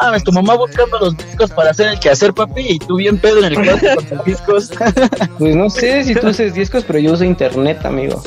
Ah, 0.00 0.16
tu 0.24 0.32
mamá 0.32 0.54
buscando 0.56 0.98
los 0.98 1.16
discos 1.16 1.50
para 1.50 1.70
hacer 1.70 1.88
el 1.88 2.00
quehacer, 2.00 2.32
papi, 2.32 2.62
y 2.66 2.78
tú 2.78 2.96
bien 2.96 3.18
pedo 3.18 3.38
en 3.38 3.44
el 3.44 3.54
cuarto 3.54 3.86
con 3.96 4.04
tus 4.06 4.24
discos. 4.24 4.70
Pues 5.38 5.56
no 5.56 5.68
sé 5.70 6.04
si 6.04 6.14
tú 6.14 6.28
uses 6.28 6.54
discos, 6.54 6.84
pero 6.86 6.98
yo 6.98 7.12
uso 7.12 7.24
internet, 7.24 7.84
amigo. 7.84 8.22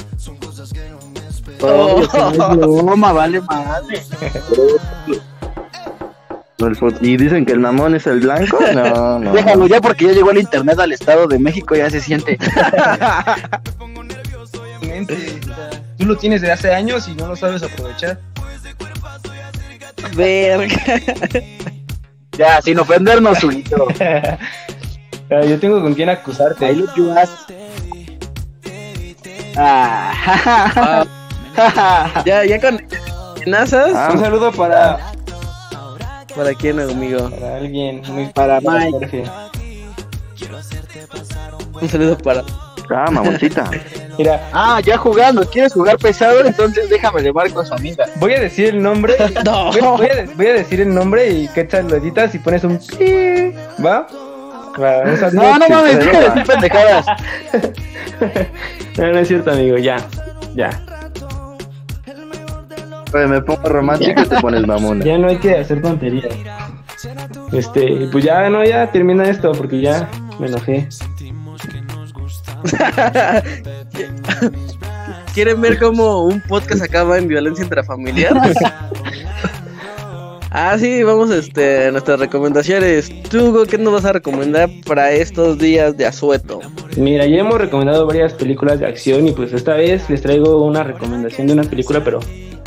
Oh. 1.61 2.01
Toma, 2.59 3.11
vale 3.13 3.41
madre. 3.41 4.03
Y 7.01 7.17
dicen 7.17 7.45
que 7.45 7.51
el 7.51 7.59
mamón 7.59 7.95
es 7.95 8.07
el 8.07 8.21
blanco. 8.21 8.57
No, 8.73 9.19
no. 9.19 9.33
Déjalo 9.33 9.67
ya 9.67 9.81
porque 9.81 10.05
ya 10.05 10.13
llegó 10.13 10.31
el 10.31 10.39
internet 10.39 10.79
al 10.79 10.93
Estado 10.93 11.27
de 11.27 11.37
México, 11.37 11.75
ya 11.75 11.89
se 11.91 11.99
siente. 11.99 12.39
Tú 15.97 16.05
lo 16.05 16.15
tienes 16.17 16.41
de 16.41 16.51
hace 16.51 16.73
años 16.73 17.07
y 17.07 17.15
no 17.15 17.27
lo 17.27 17.35
sabes 17.35 17.63
aprovechar. 17.63 18.19
Verga. 20.15 20.75
Ya, 22.37 22.61
sin 22.61 22.79
ofendernos, 22.79 23.39
Zulito. 23.41 23.87
Ah, 23.99 25.41
yo 25.43 25.59
tengo 25.59 25.81
con 25.81 25.93
quién 25.95 26.09
acusarte. 26.09 26.69
I 26.71 26.75
love 26.75 26.95
you 26.95 27.11
ass. 27.11 27.29
Ah, 29.57 31.05
Ya, 32.25 32.43
ya 32.45 32.59
con 32.59 32.79
amenazas. 33.37 33.91
Ah, 33.95 34.09
Un 34.13 34.19
saludo 34.19 34.51
para, 34.51 34.99
¿Para 36.35 36.53
quién, 36.53 36.79
amigo? 36.79 37.29
para 37.29 37.55
alguien 37.57 38.01
muy 38.09 38.25
Para 38.27 38.59
Mike. 38.61 38.91
Jorge. 38.91 39.23
Un 41.81 41.89
saludo 41.89 42.17
para. 42.17 42.43
Ah, 42.89 43.09
mamoncita. 43.11 43.69
Mira, 44.17 44.49
ah, 44.53 44.79
ya 44.83 44.97
jugando. 44.97 45.47
¿Quieres 45.49 45.73
jugar 45.73 45.97
pesado? 45.97 46.43
Entonces 46.45 46.89
déjame 46.89 47.21
de 47.21 47.33
marco 47.33 47.59
a 47.61 47.65
su 47.65 47.73
amiga. 47.73 48.05
voy 48.17 48.33
a 48.33 48.39
decir 48.39 48.69
el 48.75 48.81
nombre. 48.81 49.15
No. 49.45 49.71
Voy, 49.71 49.81
voy 49.81 50.07
a, 50.07 50.25
voy 50.35 50.47
a 50.47 50.53
decir 50.53 50.81
el 50.81 50.93
nombre 50.93 51.29
y 51.29 51.47
Quetzal 51.49 51.87
lo 51.87 51.95
editas 51.97 52.33
y 52.35 52.39
pones 52.39 52.63
un 52.63 52.77
pi. 52.77 53.53
¿Va? 53.83 54.07
Va. 54.81 55.03
No, 55.05 55.11
no 55.11 55.29
Sí, 55.29 55.71
mames, 55.71 55.99
deja 55.99 56.19
de 56.19 56.27
va. 56.27 56.33
decir 56.35 56.45
pendejadas. 56.51 57.05
No, 58.97 59.11
no 59.11 59.19
es 59.19 59.27
cierto, 59.27 59.51
amigo. 59.51 59.77
Ya, 59.77 59.97
ya. 60.55 60.69
Oye, 63.13 63.27
me 63.27 63.41
pongo 63.41 63.67
romántico 63.67 64.21
y 64.21 64.25
te 64.25 64.39
pones 64.39 64.65
mamona. 64.67 65.03
Ya 65.03 65.17
no 65.17 65.27
hay 65.27 65.37
que 65.37 65.57
hacer 65.57 65.81
tonterías. 65.81 66.33
Este, 67.51 68.07
pues 68.11 68.23
ya, 68.23 68.49
no, 68.49 68.63
ya 68.63 68.89
termina 68.91 69.25
esto 69.29 69.51
porque 69.51 69.81
ya 69.81 70.09
me 70.39 70.47
enojé. 70.47 70.87
¿Quieren 75.33 75.59
ver 75.61 75.77
cómo 75.79 76.25
un 76.25 76.41
podcast 76.41 76.81
acaba 76.81 77.17
en 77.17 77.27
violencia 77.27 77.63
intrafamiliar? 77.63 78.33
ah, 80.51 80.77
sí, 80.79 81.03
vamos 81.03 81.29
este, 81.31 81.87
a 81.87 81.91
nuestras 81.91 82.19
recomendaciones. 82.19 83.11
Tú, 83.29 83.49
Hugo, 83.49 83.65
¿qué 83.65 83.77
nos 83.77 83.93
vas 83.93 84.05
a 84.05 84.13
recomendar 84.13 84.69
para 84.85 85.11
estos 85.11 85.57
días 85.57 85.97
de 85.97 86.05
asueto? 86.05 86.61
Mira, 86.97 87.25
ya 87.25 87.39
hemos 87.39 87.59
recomendado 87.59 88.05
varias 88.05 88.33
películas 88.33 88.79
de 88.79 88.85
acción 88.85 89.27
y 89.27 89.31
pues 89.33 89.51
esta 89.51 89.73
vez 89.75 90.09
les 90.09 90.21
traigo 90.21 90.63
una 90.63 90.83
recomendación 90.83 91.47
de 91.47 91.53
una 91.53 91.63
película, 91.63 92.01
pero 92.03 92.19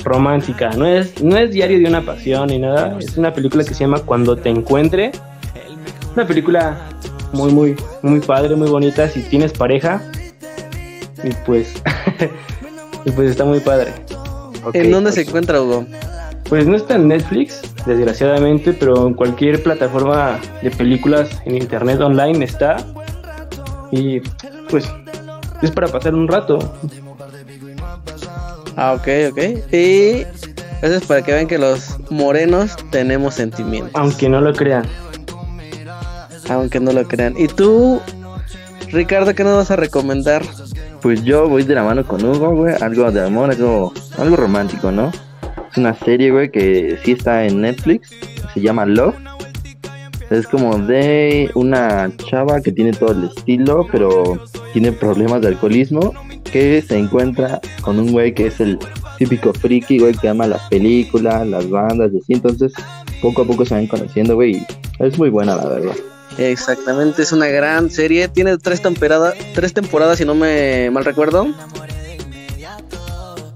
romántica. 0.04 0.70
No 0.70 0.86
es, 0.86 1.22
no 1.22 1.36
es 1.36 1.50
diario 1.50 1.78
de 1.78 1.86
una 1.86 2.04
pasión 2.04 2.48
ni 2.48 2.58
nada. 2.58 2.98
Es 2.98 3.16
una 3.16 3.32
película 3.32 3.64
que 3.64 3.74
se 3.74 3.80
llama 3.80 4.00
Cuando 4.00 4.36
te 4.36 4.48
encuentre. 4.48 5.12
Una 6.14 6.26
película 6.26 6.76
muy, 7.32 7.52
muy, 7.52 7.76
muy 8.02 8.20
padre, 8.20 8.56
muy 8.56 8.68
bonita. 8.68 9.08
Si 9.08 9.22
tienes 9.22 9.52
pareja. 9.52 10.02
Y 11.24 11.30
pues, 11.46 11.74
y 13.04 13.10
pues 13.10 13.30
está 13.30 13.44
muy 13.44 13.60
padre. 13.60 13.92
¿En 14.72 14.90
dónde 14.90 15.10
pues, 15.10 15.14
se 15.14 15.22
encuentra, 15.22 15.60
Hugo? 15.60 15.86
Pues 16.48 16.66
no 16.66 16.76
está 16.76 16.94
en 16.94 17.08
Netflix, 17.08 17.60
desgraciadamente, 17.84 18.72
pero 18.72 19.06
en 19.06 19.14
cualquier 19.14 19.62
plataforma 19.62 20.38
de 20.62 20.70
películas 20.70 21.30
en 21.44 21.56
internet 21.56 22.00
online 22.00 22.44
está. 22.44 22.76
Y 23.90 24.20
pues 24.70 24.88
es 25.62 25.70
para 25.70 25.88
pasar 25.88 26.14
un 26.14 26.28
rato. 26.28 26.58
Ah, 28.76 28.92
ok, 28.92 29.08
ok. 29.32 29.38
Y 29.72 30.24
eso 30.82 30.94
es 30.94 31.04
para 31.06 31.22
que 31.22 31.32
vean 31.32 31.48
que 31.48 31.58
los 31.58 31.96
morenos 32.10 32.76
tenemos 32.90 33.34
sentimientos. 33.34 33.92
Aunque 33.94 34.28
no 34.28 34.40
lo 34.40 34.52
crean. 34.52 34.86
Aunque 36.48 36.78
no 36.80 36.92
lo 36.92 37.06
crean. 37.06 37.34
¿Y 37.36 37.48
tú, 37.48 38.00
Ricardo, 38.92 39.34
qué 39.34 39.42
nos 39.44 39.56
vas 39.56 39.70
a 39.70 39.76
recomendar? 39.76 40.42
Pues 41.00 41.22
yo 41.22 41.48
voy 41.48 41.62
de 41.62 41.74
la 41.74 41.84
mano 41.84 42.04
con 42.04 42.24
Hugo, 42.24 42.54
güey. 42.54 42.74
Algo 42.80 43.10
de 43.10 43.24
amor, 43.24 43.50
algo, 43.50 43.92
algo 44.18 44.36
romántico, 44.36 44.90
¿no? 44.90 45.12
Es 45.70 45.76
una 45.76 45.94
serie, 45.94 46.30
güey, 46.30 46.50
que 46.50 46.98
sí 47.04 47.12
está 47.12 47.44
en 47.44 47.60
Netflix. 47.60 48.10
Se 48.52 48.60
llama 48.60 48.84
Love. 48.84 49.14
Es 50.30 50.46
como 50.46 50.76
de 50.76 51.50
una 51.54 52.10
chava 52.28 52.60
que 52.60 52.72
tiene 52.72 52.92
todo 52.92 53.12
el 53.12 53.24
estilo, 53.24 53.86
pero 53.90 54.38
tiene 54.72 54.92
problemas 54.92 55.40
de 55.40 55.48
alcoholismo. 55.48 56.12
Que 56.44 56.82
se 56.82 56.98
encuentra 56.98 57.60
con 57.82 57.98
un 57.98 58.12
güey 58.12 58.34
que 58.34 58.48
es 58.48 58.60
el 58.60 58.78
típico 59.18 59.52
friki, 59.52 59.98
güey, 59.98 60.14
que 60.14 60.28
ama 60.28 60.46
las 60.46 60.68
películas, 60.68 61.46
las 61.46 61.68
bandas 61.70 62.12
y 62.12 62.18
así. 62.18 62.32
Entonces, 62.32 62.72
poco 63.22 63.42
a 63.42 63.46
poco 63.46 63.64
se 63.64 63.74
van 63.74 63.86
conociendo, 63.86 64.34
güey. 64.34 64.66
Es 64.98 65.18
muy 65.18 65.30
buena, 65.30 65.56
la 65.56 65.68
verdad. 65.68 65.94
Exactamente, 66.38 67.22
es 67.22 67.32
una 67.32 67.46
gran 67.48 67.90
serie. 67.90 68.28
Tiene 68.28 68.56
tres, 68.58 68.80
temporada- 68.80 69.34
tres 69.54 69.72
temporadas, 69.74 70.18
si 70.18 70.24
no 70.24 70.34
me 70.34 70.90
mal 70.90 71.04
recuerdo. 71.04 71.48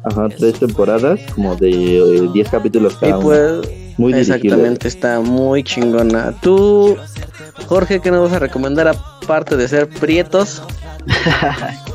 Ajá, 0.04 0.28
tres 0.36 0.58
temporadas, 0.58 1.20
como 1.34 1.54
de 1.54 1.70
eh, 1.98 2.28
10 2.32 2.48
capítulos 2.48 2.94
Y 2.94 2.96
cada 3.00 3.18
uno. 3.18 3.24
pues, 3.24 3.52
Muy 3.98 4.12
dirigible. 4.12 4.20
exactamente, 4.48 4.88
está 4.88 5.20
muy 5.20 5.62
chingona. 5.62 6.34
Tú, 6.42 6.96
Jorge, 7.68 8.00
¿qué 8.00 8.10
nos 8.10 8.22
vas 8.28 8.32
a 8.32 8.40
recomendar 8.40 8.88
aparte 8.88 9.56
de 9.56 9.68
ser 9.68 9.88
prietos? 9.88 10.62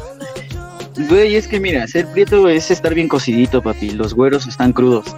Güey, 1.10 1.36
es 1.36 1.48
que 1.48 1.60
mira, 1.60 1.86
ser 1.86 2.08
prieto 2.08 2.50
es 2.50 2.72
estar 2.72 2.96
bien 2.96 3.08
cocidito, 3.08 3.62
papi. 3.62 3.92
Los 3.92 4.16
güeros 4.16 4.48
están 4.48 4.74
crudos. 4.74 5.06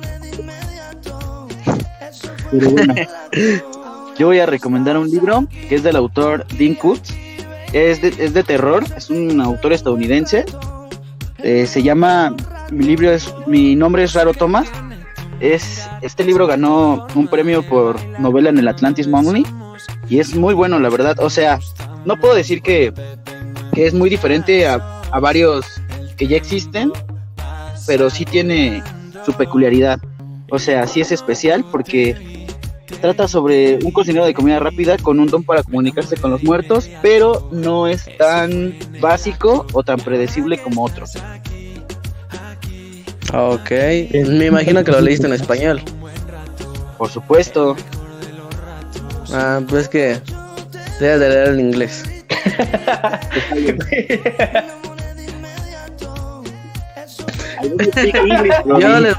Pero 2.52 2.70
bueno, 2.72 2.96
yo 4.20 4.28
voy 4.28 4.40
a 4.40 4.46
recomendar 4.46 4.98
un 4.98 5.10
libro 5.10 5.48
que 5.70 5.76
es 5.76 5.82
del 5.82 5.96
autor 5.96 6.46
Dean 6.58 6.76
Koontz. 6.76 7.14
Es 7.72 8.02
de, 8.02 8.10
es 8.20 8.34
de 8.34 8.44
terror, 8.44 8.84
es 8.98 9.10
un 9.10 9.40
autor 9.40 9.72
estadounidense. 9.72 10.44
Eh, 11.38 11.66
se 11.66 11.82
llama, 11.82 12.36
mi 12.70 12.84
libro 12.84 13.12
es, 13.12 13.34
mi 13.48 13.76
nombre 13.78 14.04
es 14.04 14.14
Raro 14.14 14.34
Thomas. 14.34 14.68
Es, 15.40 15.88
este 16.02 16.26
libro 16.26 16.48
ganó 16.48 17.08
un 17.16 17.30
premio 17.30 17.64
por 17.64 17.96
novela 18.20 18.50
en 18.50 18.58
el 18.58 18.68
Atlantis 18.68 19.08
Monthly 19.08 19.46
y 20.10 20.20
es 20.20 20.36
muy 20.36 20.54
bueno, 20.54 20.80
la 20.80 20.90
verdad. 20.90 21.18
O 21.20 21.30
sea, 21.30 21.60
no 22.04 22.18
puedo 22.18 22.36
decir 22.36 22.62
que, 22.62 22.92
que 23.74 23.88
es 23.88 23.94
muy 23.94 24.10
diferente 24.10 24.68
a, 24.68 25.02
a 25.12 25.20
varios 25.22 25.66
que 26.18 26.28
ya 26.28 26.36
existen, 26.36 26.92
pero 27.88 28.10
sí 28.10 28.26
tiene 28.26 28.84
su 29.26 29.32
peculiaridad. 29.32 30.02
O 30.52 30.60
sea, 30.60 30.88
sí 30.88 31.00
es 31.00 31.14
especial 31.14 31.64
porque 31.72 32.29
trata 33.02 33.28
sobre 33.28 33.80
un 33.84 33.92
cocinero 33.92 34.26
de 34.26 34.34
comida 34.34 34.60
rápida 34.60 34.98
con 34.98 35.20
un 35.20 35.28
don 35.28 35.44
para 35.44 35.64
comunicarse 35.64 36.18
con 36.18 36.32
los 36.32 36.44
muertos, 36.44 36.90
pero 37.02 37.48
no 37.52 37.88
es 37.88 38.06
tan 38.18 38.76
básico 39.00 39.66
o 39.74 39.84
tan 39.84 40.00
predecible 40.00 40.58
como 40.58 40.84
otros. 40.84 41.14
Ok, 43.34 43.72
me 44.28 44.48
imagino 44.48 44.84
que 44.84 44.92
lo 44.92 45.02
leíste 45.02 45.28
en 45.28 45.34
español. 45.34 45.82
Por 46.98 47.10
supuesto. 47.10 47.76
Ah, 49.32 49.62
pues 49.70 49.88
que 49.88 50.20
debes 51.00 51.20
de 51.20 51.30
leer 51.30 51.50
en 51.50 51.60
inglés. 51.60 52.04
Yo 58.80 59.00
les 59.00 59.16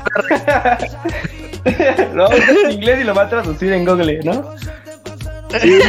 Lo 2.15 2.25
vamos 2.25 2.41
a 2.41 2.43
hacer 2.43 2.57
en 2.65 2.71
inglés 2.73 3.01
y 3.01 3.05
lo 3.05 3.15
va 3.15 3.23
a 3.23 3.29
traducir 3.29 3.73
en 3.73 3.85
Google, 3.85 4.21
¿no? 4.25 4.55
Sí, 5.61 5.81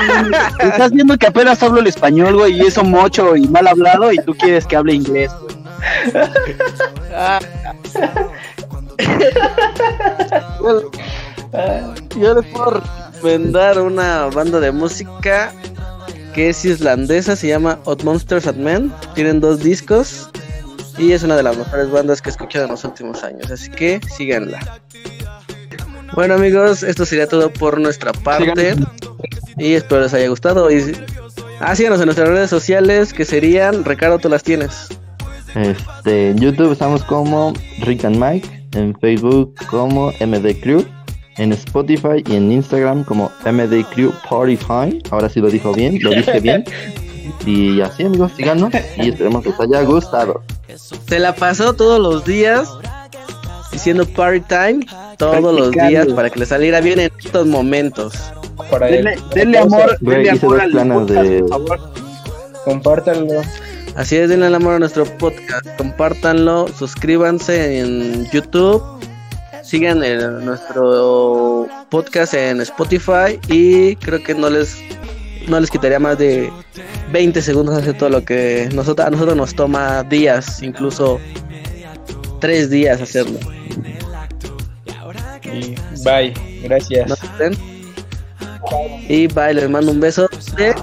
estás 0.60 0.92
viendo 0.92 1.18
que 1.18 1.28
apenas 1.28 1.62
hablo 1.62 1.80
el 1.80 1.88
español, 1.88 2.36
güey, 2.36 2.60
y 2.60 2.62
eso 2.62 2.84
mocho 2.84 3.36
y 3.36 3.48
mal 3.48 3.68
hablado, 3.68 4.12
y 4.12 4.18
tú 4.18 4.34
quieres 4.34 4.66
que 4.66 4.76
hable 4.76 4.96
inglés, 4.96 5.32
güey. 5.40 5.56
Yo 12.20 12.36
les 12.36 12.46
puedo 12.52 12.82
recomendar 13.14 13.80
una 13.80 14.26
banda 14.28 14.60
de 14.60 14.72
música 14.72 15.54
que 16.34 16.50
es 16.50 16.64
islandesa, 16.66 17.36
se 17.36 17.48
llama 17.48 17.80
Odd 17.86 18.04
Monsters 18.04 18.48
at 18.48 18.56
Men. 18.56 18.94
Tienen 19.16 19.40
dos 19.40 19.60
discos 19.60 20.30
y 20.98 21.12
es 21.12 21.24
una 21.24 21.36
de 21.36 21.44
las 21.44 21.58
mejores 21.58 21.92
bandas 21.92 22.22
que 22.22 22.30
he 22.30 22.32
escuchado 22.32 22.66
en 22.66 22.72
los 22.72 22.84
últimos 22.84 23.24
años, 23.24 23.50
así 23.52 23.70
que 23.70 24.00
síganla. 24.08 24.60
Bueno 26.14 26.34
amigos, 26.34 26.84
esto 26.84 27.06
sería 27.06 27.28
todo 27.28 27.52
por 27.52 27.80
nuestra 27.80 28.12
parte 28.12 28.76
y 29.58 29.74
espero 29.74 30.02
les 30.02 30.14
haya 30.14 30.28
gustado. 30.28 30.70
Y... 30.70 30.94
Ah, 31.60 31.76
síganos 31.76 32.00
en 32.00 32.06
nuestras 32.06 32.28
redes 32.28 32.50
sociales 32.50 33.14
que 33.14 33.24
serían, 33.24 33.86
Ricardo, 33.86 34.20
tú 34.20 34.28
las 34.28 34.44
tienes. 34.44 34.90
Este, 35.56 36.32
en 36.32 36.38
YouTube 36.38 36.72
estamos 36.72 37.04
como 37.04 37.54
Rick 37.80 38.04
and 38.06 38.18
Mike, 38.18 38.68
en 38.74 38.98
Facebook 39.00 39.54
como 39.70 40.12
MD 40.20 40.60
Crew, 40.62 40.86
en 41.38 41.54
Spotify 41.54 42.24
y 42.26 42.36
en 42.36 42.52
Instagram 42.52 43.04
como 43.04 43.32
MD 43.46 43.84
Crew 43.94 44.12
Party 44.30 44.58
Fine. 44.58 45.02
Ahora 45.12 45.30
sí 45.30 45.40
lo 45.40 45.50
dijo 45.50 45.74
bien, 45.74 46.00
lo 46.02 46.12
dije 46.12 46.40
bien. 46.40 46.66
Y 47.46 47.80
así 47.82 48.04
amigos, 48.04 48.34
síganos 48.36 48.74
y 48.98 49.10
esperemos 49.10 49.44
que 49.44 49.50
les 49.50 49.60
haya 49.60 49.82
gustado. 49.84 50.44
Se 51.08 51.20
la 51.20 51.34
pasó 51.36 51.74
todos 51.74 52.00
los 52.00 52.26
días 52.26 52.70
diciendo 53.72 54.06
party 54.06 54.42
time 54.42 54.86
todos 55.22 55.56
los 55.60 55.72
días 55.72 56.08
para 56.14 56.30
que 56.30 56.40
le 56.40 56.46
saliera 56.46 56.82
bien 56.82 57.00
en 57.00 57.12
estos 57.24 57.46
momentos. 57.48 58.14
Para. 58.70 58.88
Denle, 58.88 59.16
denle 59.34 59.58
amor, 59.60 59.98
Güey, 60.02 60.18
denle 60.18 60.34
hice 60.36 60.46
amor 60.46 60.58
dos 60.58 60.82
al 60.82 60.90
podcast, 60.90 61.28
de- 61.30 61.40
por 61.40 61.50
favor. 61.50 61.80
Compártanlo. 62.66 63.42
Así 63.96 64.16
es, 64.16 64.30
denle 64.30 64.48
el 64.48 64.56
amor 64.56 64.76
a 64.76 64.80
nuestro 64.80 65.06
podcast, 65.18 65.66
compártanlo, 65.78 66.68
suscríbanse 66.78 67.80
en 67.80 68.30
YouTube, 68.32 68.82
sigan 69.64 70.04
el- 70.04 70.46
nuestro 70.46 71.68
podcast 71.90 72.34
en 72.36 72.62
Spotify 72.62 73.38
y 73.50 73.96
creo 73.98 74.24
que 74.24 74.34
no 74.34 74.50
les 74.50 74.78
no 75.48 75.60
les 75.60 75.70
quitaría 75.72 76.00
más 76.00 76.18
de 76.20 76.50
20 77.12 77.42
segundos 77.42 77.76
hacer 77.76 77.98
todo 77.98 78.10
lo 78.10 78.24
que 78.24 78.70
nosotros, 78.74 79.08
a 79.08 79.10
nosotros 79.10 79.36
nos 79.36 79.56
toma 79.56 80.04
días, 80.04 80.62
incluso 80.62 81.20
tres 82.40 82.70
días 82.70 83.02
hacerlo. 83.02 83.40
Y 85.54 85.76
bye. 86.04 86.34
Gracias. 86.64 87.10
¿No? 87.10 87.16
Y 89.08 89.28
bye, 89.28 89.54
les 89.54 89.70
mando 89.70 89.92
un 89.92 90.00
beso 90.00 90.30
de 90.56 90.74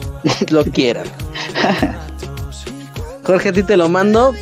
lo 0.50 0.64
quieran. 0.64 1.06
Jorge, 3.24 3.50
a 3.50 3.52
ti 3.52 3.62
te 3.62 3.76
lo 3.76 3.88
mando 3.88 4.34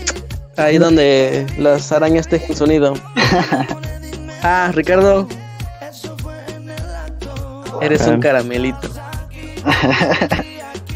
ahí 0.56 0.78
donde 0.78 1.46
las 1.58 1.92
arañas 1.92 2.28
tejen 2.28 2.56
sonido. 2.56 2.94
Ah, 4.42 4.70
Ricardo. 4.72 5.26
Eres 7.80 8.06
un 8.06 8.20
caramelito. 8.20 8.88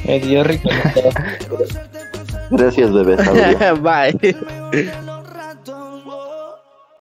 Me 0.05 0.21
dio 0.21 0.45
rico. 0.45 0.69
Gracias, 2.51 2.93
bebé. 2.93 3.17
Bye. 3.81 5.01